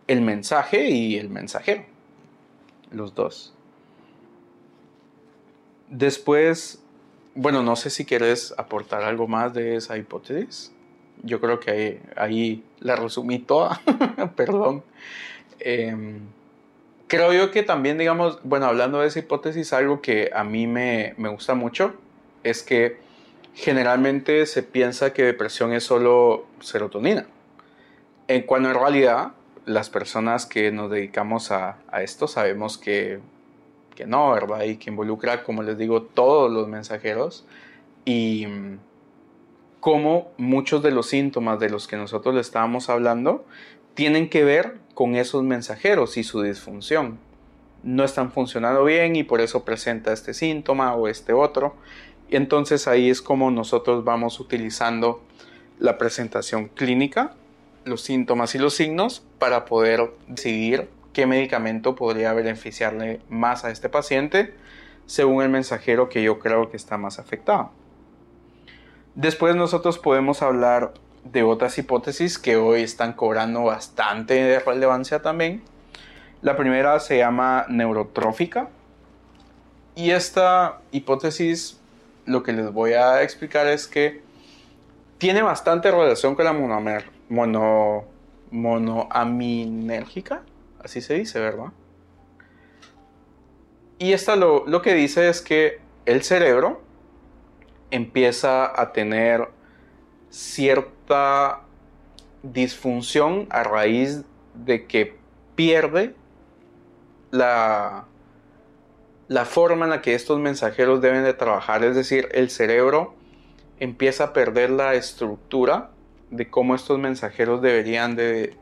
el 0.08 0.20
mensaje 0.20 0.90
y 0.90 1.16
el 1.16 1.30
mensajero, 1.30 1.84
los 2.90 3.14
dos. 3.14 3.54
Después, 5.88 6.81
bueno, 7.34 7.62
no 7.62 7.76
sé 7.76 7.90
si 7.90 8.04
quieres 8.04 8.54
aportar 8.58 9.02
algo 9.02 9.28
más 9.28 9.54
de 9.54 9.76
esa 9.76 9.96
hipótesis. 9.96 10.72
Yo 11.22 11.40
creo 11.40 11.60
que 11.60 12.00
ahí, 12.16 12.64
la 12.80 12.96
resumí 12.96 13.38
toda, 13.38 13.80
perdón. 14.36 14.82
Em, 15.60 16.20
creo 17.06 17.32
yo 17.32 17.50
que 17.50 17.62
también, 17.62 17.98
digamos, 17.98 18.40
bueno, 18.42 18.66
hablando 18.66 19.00
de 19.00 19.08
esa 19.08 19.20
hipótesis, 19.20 19.72
algo 19.72 20.00
que 20.00 20.30
a 20.34 20.44
mí 20.44 20.66
me, 20.66 21.14
me 21.16 21.28
gusta 21.28 21.54
mucho 21.54 21.94
es 22.42 22.62
que 22.62 22.98
generalmente 23.54 24.46
se 24.46 24.62
piensa 24.62 25.12
que 25.12 25.22
depresión 25.22 25.72
es 25.72 25.84
solo 25.84 26.46
serotonina, 26.60 27.26
en 28.28 28.42
cuando 28.42 28.70
en 28.70 28.76
realidad 28.76 29.32
las 29.66 29.90
personas 29.90 30.46
que 30.46 30.72
nos 30.72 30.90
dedicamos 30.90 31.50
a, 31.50 31.78
esto 32.00 32.26
sabemos 32.26 32.78
que, 32.78 33.20
que, 33.94 34.06
no, 34.06 34.32
¿verdad? 34.32 34.62
Y 34.64 34.76
que 34.76 34.90
involucra, 34.90 35.44
como 35.44 35.62
les 35.62 35.78
digo, 35.78 36.02
todos 36.02 36.50
los 36.50 36.68
mensajeros 36.68 37.44
y 38.04 38.46
cómo 39.80 40.30
muchos 40.36 40.82
de 40.82 40.92
los 40.92 41.08
síntomas 41.08 41.58
de 41.58 41.70
los 41.70 41.88
que 41.88 41.96
nosotros 41.96 42.34
le 42.34 42.40
estábamos 42.40 42.88
hablando 42.88 43.44
tienen 43.94 44.28
que 44.28 44.44
ver 44.44 44.78
con 44.94 45.16
esos 45.16 45.42
mensajeros 45.42 46.16
y 46.16 46.24
su 46.24 46.42
disfunción. 46.42 47.18
No 47.82 48.04
están 48.04 48.30
funcionando 48.30 48.84
bien 48.84 49.16
y 49.16 49.24
por 49.24 49.40
eso 49.40 49.64
presenta 49.64 50.12
este 50.12 50.34
síntoma 50.34 50.94
o 50.94 51.08
este 51.08 51.32
otro. 51.32 51.74
Y 52.30 52.36
entonces 52.36 52.86
ahí 52.86 53.10
es 53.10 53.20
como 53.20 53.50
nosotros 53.50 54.04
vamos 54.04 54.38
utilizando 54.40 55.22
la 55.78 55.98
presentación 55.98 56.68
clínica, 56.68 57.34
los 57.84 58.02
síntomas 58.02 58.54
y 58.54 58.58
los 58.58 58.74
signos 58.74 59.24
para 59.38 59.64
poder 59.64 60.12
decidir 60.28 60.88
qué 61.12 61.26
medicamento 61.26 61.94
podría 61.94 62.32
beneficiarle 62.32 63.20
más 63.28 63.64
a 63.64 63.70
este 63.70 63.88
paciente 63.88 64.54
según 65.06 65.42
el 65.42 65.48
mensajero 65.48 66.08
que 66.08 66.22
yo 66.22 66.38
creo 66.38 66.70
que 66.70 66.76
está 66.76 66.96
más 66.98 67.18
afectado. 67.18 67.70
Después 69.14 69.54
nosotros 69.54 69.98
podemos 69.98 70.40
hablar 70.42 70.94
de 71.24 71.42
otras 71.42 71.76
hipótesis 71.78 72.38
que 72.38 72.56
hoy 72.56 72.82
están 72.82 73.12
cobrando 73.12 73.64
bastante 73.64 74.58
relevancia 74.60 75.22
también. 75.22 75.62
La 76.40 76.56
primera 76.56 76.98
se 76.98 77.18
llama 77.18 77.66
neurotrófica 77.68 78.68
y 79.94 80.10
esta 80.10 80.80
hipótesis 80.90 81.78
lo 82.24 82.42
que 82.42 82.52
les 82.52 82.72
voy 82.72 82.94
a 82.94 83.22
explicar 83.22 83.66
es 83.66 83.86
que 83.86 84.22
tiene 85.18 85.42
bastante 85.42 85.90
relación 85.90 86.34
con 86.34 86.44
la 86.44 86.52
mono, 87.28 88.04
monoaminérgica, 88.50 90.42
así 90.84 91.00
se 91.00 91.14
dice, 91.14 91.38
¿verdad? 91.40 91.72
Y 93.98 94.12
esta 94.12 94.36
lo, 94.36 94.66
lo 94.66 94.82
que 94.82 94.94
dice 94.94 95.28
es 95.28 95.40
que 95.40 95.80
el 96.06 96.22
cerebro 96.22 96.82
empieza 97.90 98.80
a 98.80 98.92
tener 98.92 99.48
cierta 100.30 101.60
disfunción 102.42 103.46
a 103.50 103.62
raíz 103.62 104.22
de 104.54 104.86
que 104.86 105.14
pierde 105.54 106.14
la, 107.30 108.06
la 109.28 109.44
forma 109.44 109.84
en 109.84 109.90
la 109.90 110.02
que 110.02 110.14
estos 110.14 110.38
mensajeros 110.38 111.00
deben 111.00 111.22
de 111.22 111.34
trabajar, 111.34 111.84
es 111.84 111.94
decir, 111.94 112.28
el 112.32 112.50
cerebro 112.50 113.14
empieza 113.78 114.24
a 114.24 114.32
perder 114.32 114.70
la 114.70 114.94
estructura 114.94 115.90
de 116.30 116.48
cómo 116.48 116.74
estos 116.74 116.98
mensajeros 116.98 117.62
deberían 117.62 118.16
de 118.16 118.56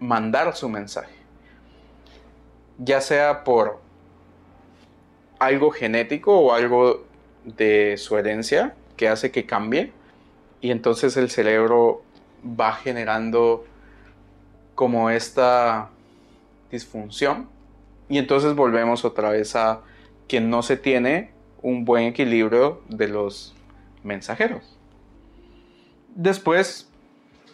mandar 0.00 0.54
su 0.56 0.68
mensaje. 0.68 1.14
Ya 2.78 3.00
sea 3.00 3.44
por 3.44 3.80
algo 5.38 5.70
genético 5.70 6.38
o 6.38 6.52
algo 6.52 7.04
de 7.44 7.96
su 7.96 8.16
herencia 8.16 8.74
que 8.96 9.08
hace 9.08 9.30
que 9.30 9.46
cambie 9.46 9.92
y 10.60 10.70
entonces 10.70 11.16
el 11.16 11.30
cerebro 11.30 12.02
va 12.44 12.72
generando 12.74 13.64
como 14.74 15.10
esta 15.10 15.90
disfunción 16.70 17.48
y 18.08 18.18
entonces 18.18 18.54
volvemos 18.54 19.04
otra 19.04 19.30
vez 19.30 19.54
a 19.56 19.80
que 20.26 20.40
no 20.40 20.62
se 20.62 20.76
tiene 20.76 21.30
un 21.62 21.84
buen 21.84 22.04
equilibrio 22.04 22.82
de 22.88 23.08
los 23.08 23.54
mensajeros. 24.02 24.78
Después, 26.14 26.87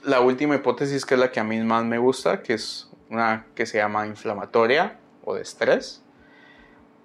la 0.04 0.20
última 0.20 0.54
hipótesis 0.54 1.04
que 1.04 1.14
es 1.14 1.20
la 1.20 1.30
que 1.32 1.40
a 1.40 1.44
mí 1.44 1.58
más 1.62 1.84
me 1.84 1.98
gusta, 1.98 2.42
que 2.42 2.54
es 2.54 2.88
una 3.10 3.46
que 3.54 3.66
se 3.66 3.78
llama 3.78 4.06
inflamatoria 4.06 4.98
o 5.24 5.34
de 5.34 5.42
estrés. 5.42 6.02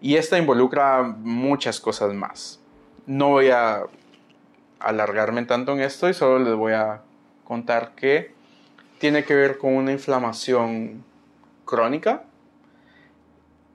Y 0.02 0.16
esta 0.16 0.38
involucra 0.38 1.04
muchas 1.04 1.80
cosas 1.80 2.14
más. 2.14 2.60
No 3.06 3.30
voy 3.30 3.50
a 3.50 3.84
alargarme 4.80 5.43
tanto 5.45 5.74
en 5.74 5.82
esto 5.82 6.08
y 6.10 6.14
solo 6.14 6.39
les 6.39 6.56
voy 6.56 6.74
a 6.74 7.02
contar 7.43 7.95
que 7.95 8.34
tiene 8.97 9.24
que 9.24 9.36
ver 9.36 9.58
con 9.58 9.74
una 9.76 9.91
inflamación 9.91 11.04
crónica 11.66 12.24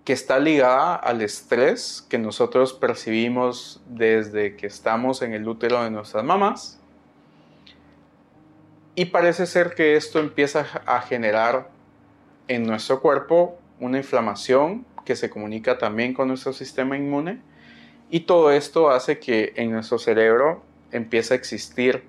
que 0.05 0.12
está 0.12 0.39
ligada 0.39 0.97
al 0.97 1.22
estrés 1.22 2.07
que 2.09 2.18
nosotros 2.18 2.75
percibimos 2.75 3.83
desde 3.87 4.57
que 4.57 4.66
estamos 4.66 5.22
en 5.22 5.33
el 5.33 5.49
útero 5.49 5.83
de 5.83 5.91
nuestras 5.91 6.25
mamás. 6.25 6.79
Y 8.95 9.07
parece 9.07 9.47
ser 9.47 9.74
que 9.74 9.97
esto 9.97 10.20
empieza 10.20 10.66
a 10.86 11.01
generar 11.01 11.68
en 12.49 12.66
nuestro 12.66 13.01
cuerpo 13.01 13.59
una 13.80 13.99
inflamación 13.99 14.86
que 15.05 15.16
se 15.16 15.30
comunica 15.30 15.78
también 15.78 16.14
con 16.14 16.28
nuestro 16.28 16.53
sistema 16.53 16.97
inmune. 16.97 17.40
Y 18.11 18.20
todo 18.20 18.53
esto 18.53 18.90
hace 18.90 19.18
que 19.18 19.53
en 19.57 19.72
nuestro 19.72 19.99
cerebro 19.99 20.62
empiece 20.92 21.34
a 21.34 21.36
existir 21.36 22.05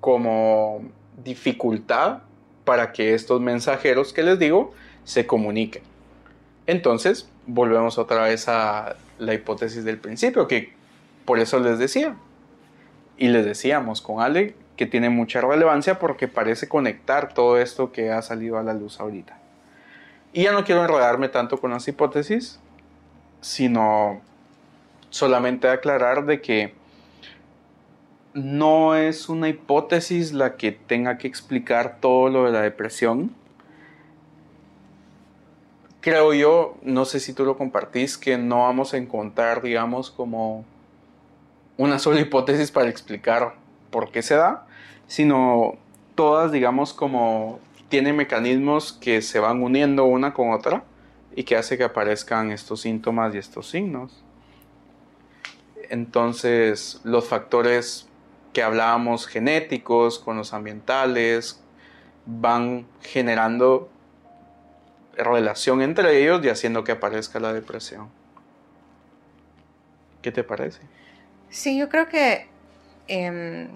como 0.00 0.82
dificultad 1.22 2.22
para 2.64 2.92
que 2.92 3.14
estos 3.14 3.40
mensajeros 3.40 4.12
que 4.12 4.22
les 4.22 4.38
digo 4.38 4.72
se 5.04 5.26
comuniquen. 5.26 5.82
Entonces, 6.66 7.28
volvemos 7.46 7.98
otra 7.98 8.24
vez 8.24 8.48
a 8.48 8.96
la 9.18 9.34
hipótesis 9.34 9.84
del 9.84 9.98
principio, 9.98 10.48
que 10.48 10.72
por 11.24 11.38
eso 11.38 11.58
les 11.60 11.78
decía. 11.78 12.16
Y 13.16 13.28
les 13.28 13.44
decíamos 13.44 14.00
con 14.00 14.20
Ale 14.20 14.54
que 14.76 14.86
tiene 14.86 15.08
mucha 15.08 15.40
relevancia 15.40 15.98
porque 15.98 16.28
parece 16.28 16.68
conectar 16.68 17.32
todo 17.32 17.58
esto 17.58 17.92
que 17.92 18.10
ha 18.10 18.22
salido 18.22 18.58
a 18.58 18.62
la 18.62 18.74
luz 18.74 19.00
ahorita. 19.00 19.38
Y 20.32 20.44
ya 20.44 20.52
no 20.52 20.64
quiero 20.64 20.82
enredarme 20.82 21.28
tanto 21.28 21.58
con 21.58 21.70
las 21.70 21.86
hipótesis, 21.86 22.58
sino 23.40 24.20
solamente 25.10 25.68
aclarar 25.68 26.26
de 26.26 26.40
que 26.40 26.74
no 28.32 28.96
es 28.96 29.28
una 29.28 29.48
hipótesis 29.48 30.32
la 30.32 30.56
que 30.56 30.72
tenga 30.72 31.18
que 31.18 31.28
explicar 31.28 31.98
todo 32.00 32.28
lo 32.30 32.46
de 32.46 32.50
la 32.50 32.62
depresión. 32.62 33.32
Creo 36.00 36.34
yo, 36.34 36.76
no 36.82 37.04
sé 37.04 37.20
si 37.20 37.32
tú 37.32 37.44
lo 37.44 37.56
compartís, 37.56 38.18
que 38.18 38.36
no 38.36 38.62
vamos 38.62 38.92
a 38.92 38.96
encontrar, 38.96 39.62
digamos, 39.62 40.10
como 40.10 40.64
una 41.76 41.98
sola 41.98 42.20
hipótesis 42.20 42.70
para 42.70 42.88
explicar 42.88 43.54
por 43.90 44.10
qué 44.10 44.22
se 44.22 44.34
da, 44.34 44.66
sino 45.06 45.76
todas, 46.14 46.52
digamos, 46.52 46.92
como 46.92 47.58
tienen 47.88 48.16
mecanismos 48.16 48.92
que 48.92 49.22
se 49.22 49.38
van 49.38 49.62
uniendo 49.62 50.04
una 50.04 50.34
con 50.34 50.52
otra 50.52 50.84
y 51.34 51.44
que 51.44 51.56
hace 51.56 51.76
que 51.76 51.84
aparezcan 51.84 52.50
estos 52.50 52.80
síntomas 52.80 53.34
y 53.34 53.38
estos 53.38 53.68
signos. 53.68 54.24
Entonces, 55.90 57.00
los 57.04 57.26
factores 57.26 58.08
que 58.52 58.62
hablábamos 58.62 59.26
genéticos, 59.26 60.18
con 60.18 60.36
los 60.36 60.54
ambientales, 60.54 61.60
van 62.26 62.86
generando 63.02 63.88
relación 65.16 65.82
entre 65.82 66.22
ellos 66.22 66.44
y 66.44 66.48
haciendo 66.48 66.84
que 66.84 66.92
aparezca 66.92 67.38
la 67.40 67.52
depresión. 67.52 68.08
¿Qué 70.22 70.32
te 70.32 70.42
parece? 70.42 70.80
Sí, 71.54 71.78
yo 71.78 71.88
creo 71.88 72.08
que, 72.08 72.48
em, 73.06 73.68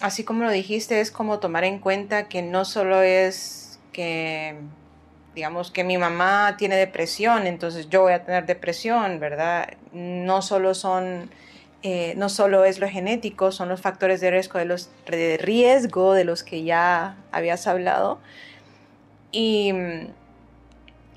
así 0.00 0.24
como 0.24 0.42
lo 0.42 0.50
dijiste, 0.50 1.00
es 1.00 1.12
como 1.12 1.38
tomar 1.38 1.62
en 1.62 1.78
cuenta 1.78 2.28
que 2.28 2.42
no 2.42 2.64
solo 2.64 3.00
es 3.00 3.78
que, 3.92 4.56
digamos, 5.36 5.70
que 5.70 5.84
mi 5.84 5.98
mamá 5.98 6.56
tiene 6.58 6.74
depresión, 6.74 7.46
entonces 7.46 7.88
yo 7.90 8.02
voy 8.02 8.12
a 8.12 8.24
tener 8.24 8.44
depresión, 8.44 9.20
¿verdad? 9.20 9.68
No 9.92 10.42
solo 10.42 10.74
son 10.74 11.30
eh, 11.82 12.14
no 12.16 12.28
solo 12.28 12.64
es 12.64 12.80
lo 12.80 12.88
genético, 12.88 13.52
son 13.52 13.68
los 13.68 13.80
factores 13.80 14.20
de 14.20 14.32
riesgo 14.32 14.58
de 14.58 14.64
los, 14.64 14.90
de 15.06 15.38
riesgo 15.40 16.12
de 16.14 16.24
los 16.24 16.42
que 16.42 16.64
ya 16.64 17.16
habías 17.30 17.68
hablado. 17.68 18.18
Y, 19.32 19.72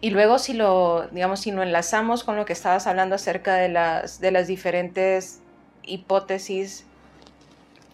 y, 0.02 0.12
luego 0.12 0.38
si 0.40 0.54
lo, 0.54 1.08
digamos, 1.12 1.40
si 1.42 1.52
lo 1.52 1.64
enlazamos 1.64 2.24
con 2.24 2.36
lo 2.38 2.46
que 2.46 2.54
estabas 2.54 2.86
hablando 2.86 3.16
acerca 3.16 3.56
de 3.56 3.70
las, 3.70 4.20
de 4.22 4.32
las 4.32 4.48
diferentes 4.48 5.43
hipótesis 5.84 6.86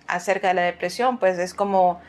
acerca 0.07 0.49
de 0.49 0.53
la 0.55 0.61
depresión, 0.63 1.17
pues 1.17 1.37
es 1.37 1.53
como, 1.53 1.99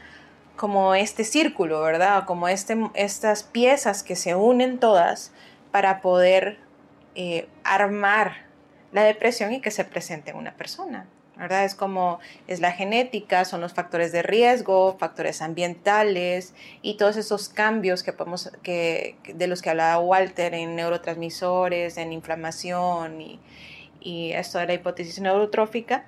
como 0.56 0.94
este 0.94 1.24
círculo, 1.24 1.80
¿verdad? 1.82 2.24
Como 2.26 2.48
este, 2.48 2.76
estas 2.94 3.42
piezas 3.42 4.02
que 4.02 4.16
se 4.16 4.34
unen 4.34 4.78
todas 4.78 5.32
para 5.70 6.00
poder 6.00 6.58
eh, 7.14 7.48
armar 7.64 8.46
la 8.92 9.02
depresión 9.02 9.52
y 9.52 9.60
que 9.60 9.70
se 9.70 9.84
presente 9.84 10.30
en 10.30 10.36
una 10.36 10.52
persona. 10.54 11.06
¿verdad? 11.40 11.64
Es 11.64 11.74
como 11.74 12.20
es 12.48 12.60
la 12.60 12.70
genética, 12.70 13.46
son 13.46 13.62
los 13.62 13.72
factores 13.72 14.12
de 14.12 14.20
riesgo, 14.20 14.98
factores 14.98 15.40
ambientales 15.40 16.52
y 16.82 16.98
todos 16.98 17.16
esos 17.16 17.48
cambios 17.48 18.02
que 18.02 18.12
podemos, 18.12 18.52
que, 18.62 19.16
de 19.24 19.46
los 19.46 19.62
que 19.62 19.70
hablaba 19.70 19.98
Walter 20.00 20.52
en 20.52 20.76
neurotransmisores, 20.76 21.96
en 21.96 22.12
inflamación 22.12 23.22
y, 23.22 23.40
y 24.00 24.32
esto 24.32 24.58
de 24.58 24.66
la 24.66 24.74
hipótesis 24.74 25.20
neurotrófica, 25.20 26.04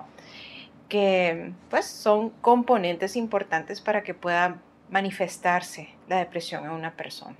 que 0.89 1.53
pues 1.69 1.85
son 1.85 2.29
componentes 2.29 3.15
importantes 3.15 3.81
para 3.81 4.03
que 4.03 4.13
pueda 4.13 4.57
manifestarse 4.89 5.89
la 6.07 6.17
depresión 6.17 6.65
en 6.65 6.71
una 6.71 6.95
persona. 6.95 7.35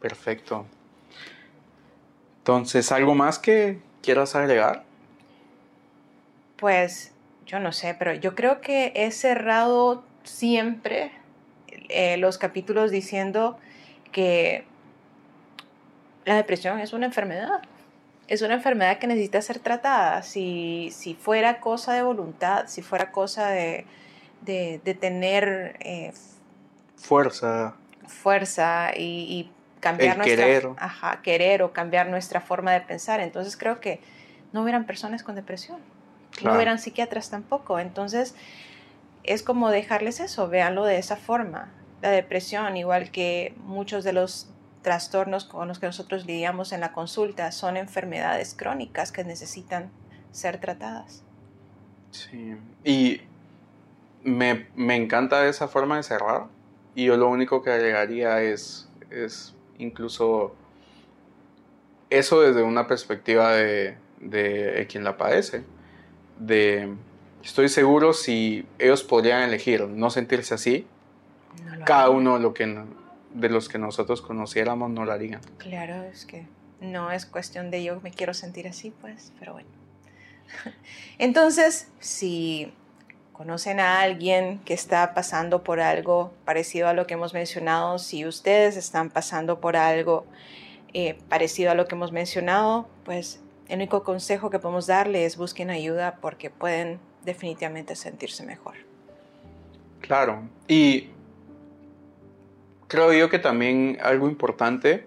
Perfecto. 0.00 0.66
Entonces, 2.38 2.92
¿algo 2.92 3.14
más 3.14 3.38
que 3.38 3.80
quieras 4.02 4.34
agregar? 4.34 4.84
Pues 6.56 7.14
yo 7.46 7.58
no 7.58 7.72
sé, 7.72 7.94
pero 7.98 8.12
yo 8.12 8.34
creo 8.34 8.60
que 8.60 8.92
he 8.94 9.10
cerrado 9.10 10.04
siempre 10.24 11.10
eh, 11.88 12.16
los 12.18 12.36
capítulos 12.36 12.90
diciendo 12.90 13.58
que 14.12 14.64
la 16.24 16.36
depresión 16.36 16.80
es 16.80 16.92
una 16.92 17.06
enfermedad. 17.06 17.62
Es 18.26 18.42
una 18.42 18.54
enfermedad 18.54 18.98
que 18.98 19.06
necesita 19.06 19.40
ser 19.42 19.58
tratada. 19.58 20.22
Si, 20.22 20.90
si 20.92 21.14
fuera 21.14 21.60
cosa 21.60 21.92
de 21.92 22.02
voluntad, 22.02 22.66
si 22.68 22.82
fuera 22.82 23.12
cosa 23.12 23.48
de, 23.48 23.86
de, 24.42 24.96
tener 24.98 25.76
eh, 25.80 26.12
fuerza. 26.96 27.74
Fuerza 28.06 28.90
y, 28.96 29.00
y 29.02 29.50
cambiar 29.80 30.16
nuestra 30.16 30.44
querer. 30.44 30.68
Ajá, 30.78 31.20
querer 31.22 31.62
o 31.62 31.72
cambiar 31.72 32.08
nuestra 32.08 32.40
forma 32.40 32.72
de 32.72 32.80
pensar. 32.80 33.20
Entonces 33.20 33.56
creo 33.56 33.80
que 33.80 34.00
no 34.52 34.62
hubieran 34.62 34.86
personas 34.86 35.22
con 35.22 35.34
depresión, 35.34 35.78
no 36.42 36.54
hubieran 36.54 36.78
psiquiatras 36.78 37.30
tampoco. 37.30 37.78
Entonces 37.78 38.34
es 39.24 39.42
como 39.42 39.70
dejarles 39.70 40.20
eso, 40.20 40.48
véanlo 40.48 40.84
de 40.84 40.98
esa 40.98 41.16
forma. 41.16 41.70
La 42.00 42.10
depresión, 42.10 42.76
igual 42.76 43.10
que 43.10 43.54
muchos 43.58 44.04
de 44.04 44.12
los 44.12 44.48
trastornos 44.84 45.44
con 45.44 45.66
los 45.66 45.80
que 45.80 45.86
nosotros 45.86 46.26
lidiamos 46.26 46.72
en 46.72 46.80
la 46.80 46.92
consulta, 46.92 47.50
son 47.50 47.76
enfermedades 47.76 48.54
crónicas 48.54 49.10
que 49.10 49.24
necesitan 49.24 49.90
ser 50.30 50.60
tratadas. 50.60 51.24
Sí, 52.12 52.56
y 52.84 53.22
me, 54.22 54.68
me 54.76 54.94
encanta 54.94 55.48
esa 55.48 55.66
forma 55.66 55.96
de 55.96 56.04
cerrar. 56.04 56.44
Y 56.94 57.06
yo 57.06 57.16
lo 57.16 57.28
único 57.28 57.62
que 57.62 57.72
agregaría 57.72 58.40
es, 58.42 58.88
es 59.10 59.54
incluso 59.78 60.54
eso 62.10 62.42
desde 62.42 62.62
una 62.62 62.86
perspectiva 62.86 63.52
de, 63.52 63.96
de 64.20 64.86
quien 64.88 65.02
la 65.02 65.16
padece. 65.16 65.64
De, 66.38 66.94
estoy 67.42 67.68
seguro 67.68 68.12
si 68.12 68.66
ellos 68.78 69.02
podrían 69.02 69.42
elegir 69.42 69.88
no 69.88 70.10
sentirse 70.10 70.54
así, 70.54 70.86
cada 71.84 72.10
uno 72.10 72.38
lo 72.38 72.54
que, 72.54 72.84
de 73.34 73.48
los 73.50 73.68
que 73.68 73.78
nosotros 73.78 74.22
conociéramos 74.22 74.90
no 74.90 75.04
lo 75.04 75.12
harían. 75.12 75.40
Claro, 75.58 76.02
es 76.04 76.24
que 76.24 76.46
no 76.80 77.10
es 77.10 77.26
cuestión 77.26 77.70
de 77.70 77.84
yo 77.84 78.00
me 78.00 78.10
quiero 78.10 78.32
sentir 78.32 78.66
así, 78.66 78.90
pues, 79.00 79.32
pero 79.38 79.52
bueno. 79.52 79.68
Entonces, 81.18 81.88
si 81.98 82.72
conocen 83.32 83.80
a 83.80 84.00
alguien 84.00 84.60
que 84.60 84.74
está 84.74 85.12
pasando 85.12 85.64
por 85.64 85.80
algo 85.80 86.32
parecido 86.44 86.88
a 86.88 86.92
lo 86.92 87.06
que 87.06 87.14
hemos 87.14 87.34
mencionado, 87.34 87.98
si 87.98 88.24
ustedes 88.24 88.76
están 88.76 89.10
pasando 89.10 89.60
por 89.60 89.76
algo 89.76 90.24
eh, 90.92 91.18
parecido 91.28 91.72
a 91.72 91.74
lo 91.74 91.86
que 91.86 91.96
hemos 91.96 92.12
mencionado, 92.12 92.88
pues 93.04 93.42
el 93.68 93.76
único 93.76 94.04
consejo 94.04 94.50
que 94.50 94.60
podemos 94.60 94.86
darle 94.86 95.24
es 95.24 95.36
busquen 95.36 95.70
ayuda 95.70 96.18
porque 96.20 96.50
pueden 96.50 97.00
definitivamente 97.24 97.96
sentirse 97.96 98.44
mejor. 98.44 98.74
Claro, 100.00 100.42
y 100.68 101.08
creo 102.94 103.12
yo 103.12 103.28
que 103.28 103.40
también 103.40 103.98
algo 104.02 104.28
importante, 104.28 105.04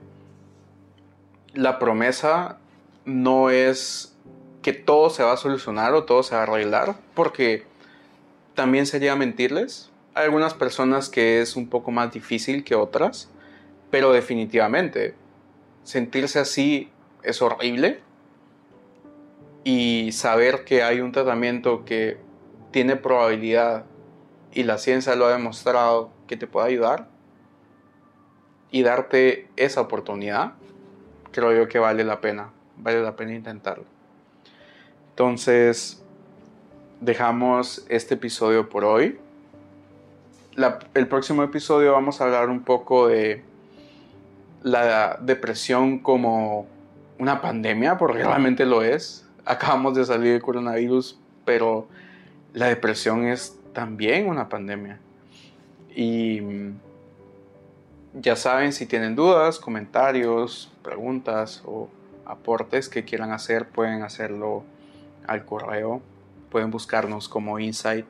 la 1.53 1.79
promesa 1.79 2.57
no 3.05 3.49
es 3.49 4.13
que 4.61 4.73
todo 4.73 5.09
se 5.09 5.23
va 5.23 5.31
a 5.31 5.38
solucionar 5.38 5.93
o 5.93 6.03
todo 6.03 6.21
se 6.21 6.35
va 6.35 6.41
a 6.41 6.43
arreglar, 6.43 6.97
porque 7.13 7.63
también 8.55 8.88
sería 8.88 9.15
mentirles. 9.15 9.89
Hay 10.15 10.25
algunas 10.25 10.53
personas 10.53 11.07
que 11.07 11.39
es 11.39 11.55
un 11.55 11.69
poco 11.69 11.91
más 11.91 12.11
difícil 12.11 12.65
que 12.65 12.75
otras, 12.75 13.29
pero 13.89 14.11
definitivamente 14.11 15.15
sentirse 15.83 16.39
así 16.39 16.91
es 17.23 17.41
horrible 17.41 18.01
y 19.63 20.11
saber 20.11 20.65
que 20.65 20.83
hay 20.83 20.99
un 20.99 21.13
tratamiento 21.13 21.85
que 21.85 22.17
tiene 22.71 22.97
probabilidad 22.97 23.85
y 24.51 24.63
la 24.63 24.77
ciencia 24.77 25.15
lo 25.15 25.27
ha 25.27 25.31
demostrado 25.31 26.11
que 26.27 26.35
te 26.35 26.47
puede 26.47 26.67
ayudar 26.67 27.16
y 28.72 28.84
darte 28.84 29.47
esa 29.55 29.82
oportunidad, 29.82 30.53
creo 31.32 31.53
yo 31.53 31.68
que 31.68 31.80
vale 31.80 32.03
la 32.03 32.22
pena, 32.22 32.49
vale 32.78 33.01
la 33.01 33.15
pena 33.15 33.34
intentarlo. 33.34 33.86
Entonces, 35.11 36.03
dejamos 37.01 37.86
este 37.89 38.15
episodio 38.15 38.70
por 38.70 38.86
hoy. 38.86 39.20
el 40.93 41.07
próximo 41.07 41.43
episodio 41.43 41.93
vamos 41.93 42.20
a 42.20 42.26
hablar 42.26 42.49
un 42.49 42.63
poco 42.63 43.07
de 43.07 43.43
la 44.63 45.18
depresión 45.22 45.99
como 45.99 46.68
una 47.20 47.41
pandemia, 47.41 47.97
porque 47.97 48.24
realmente 48.24 48.65
lo 48.65 48.84
es. 48.84 49.26
Acabamos 49.45 49.95
de 49.95 50.05
salir 50.05 50.34
del 50.34 50.41
coronavirus, 50.41 51.20
pero 51.45 51.88
la 52.53 52.68
depresión 52.68 53.26
es 53.26 53.57
también 53.74 54.28
una 54.28 54.49
pandemia. 54.49 54.99
Y 55.95 56.41
ya 58.22 58.36
saben, 58.36 58.74
si 58.74 58.86
tienen 58.86 59.15
dudas, 59.15 59.59
comentarios, 59.59 60.72
preguntas 60.84 61.61
o 61.65 61.89
aportes 62.26 62.89
que 62.89 63.03
quieran 63.05 63.32
hacer, 63.32 63.68
pueden 63.68 64.03
hacerlo 64.03 64.63
al 65.28 65.45
correo. 65.45 66.01
Pueden 66.49 66.72
buscarnos 66.72 67.28
como 67.28 67.59
Insight 67.59 68.05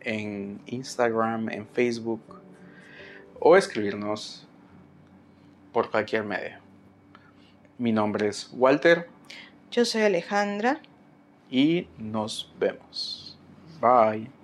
en 0.00 0.60
Instagram, 0.66 1.48
en 1.48 1.66
Facebook 1.66 2.20
o 3.38 3.56
escribirnos 3.56 4.46
por 5.72 5.90
cualquier 5.90 6.24
medio. 6.24 6.58
Mi 7.78 7.92
nombre 7.92 8.28
es 8.28 8.50
Walter. 8.52 9.08
Yo 9.70 9.84
soy 9.84 10.02
Alejandra. 10.02 10.80
Y 11.50 11.88
nos 11.98 12.52
vemos. 12.58 13.38
Bye. 13.80 14.39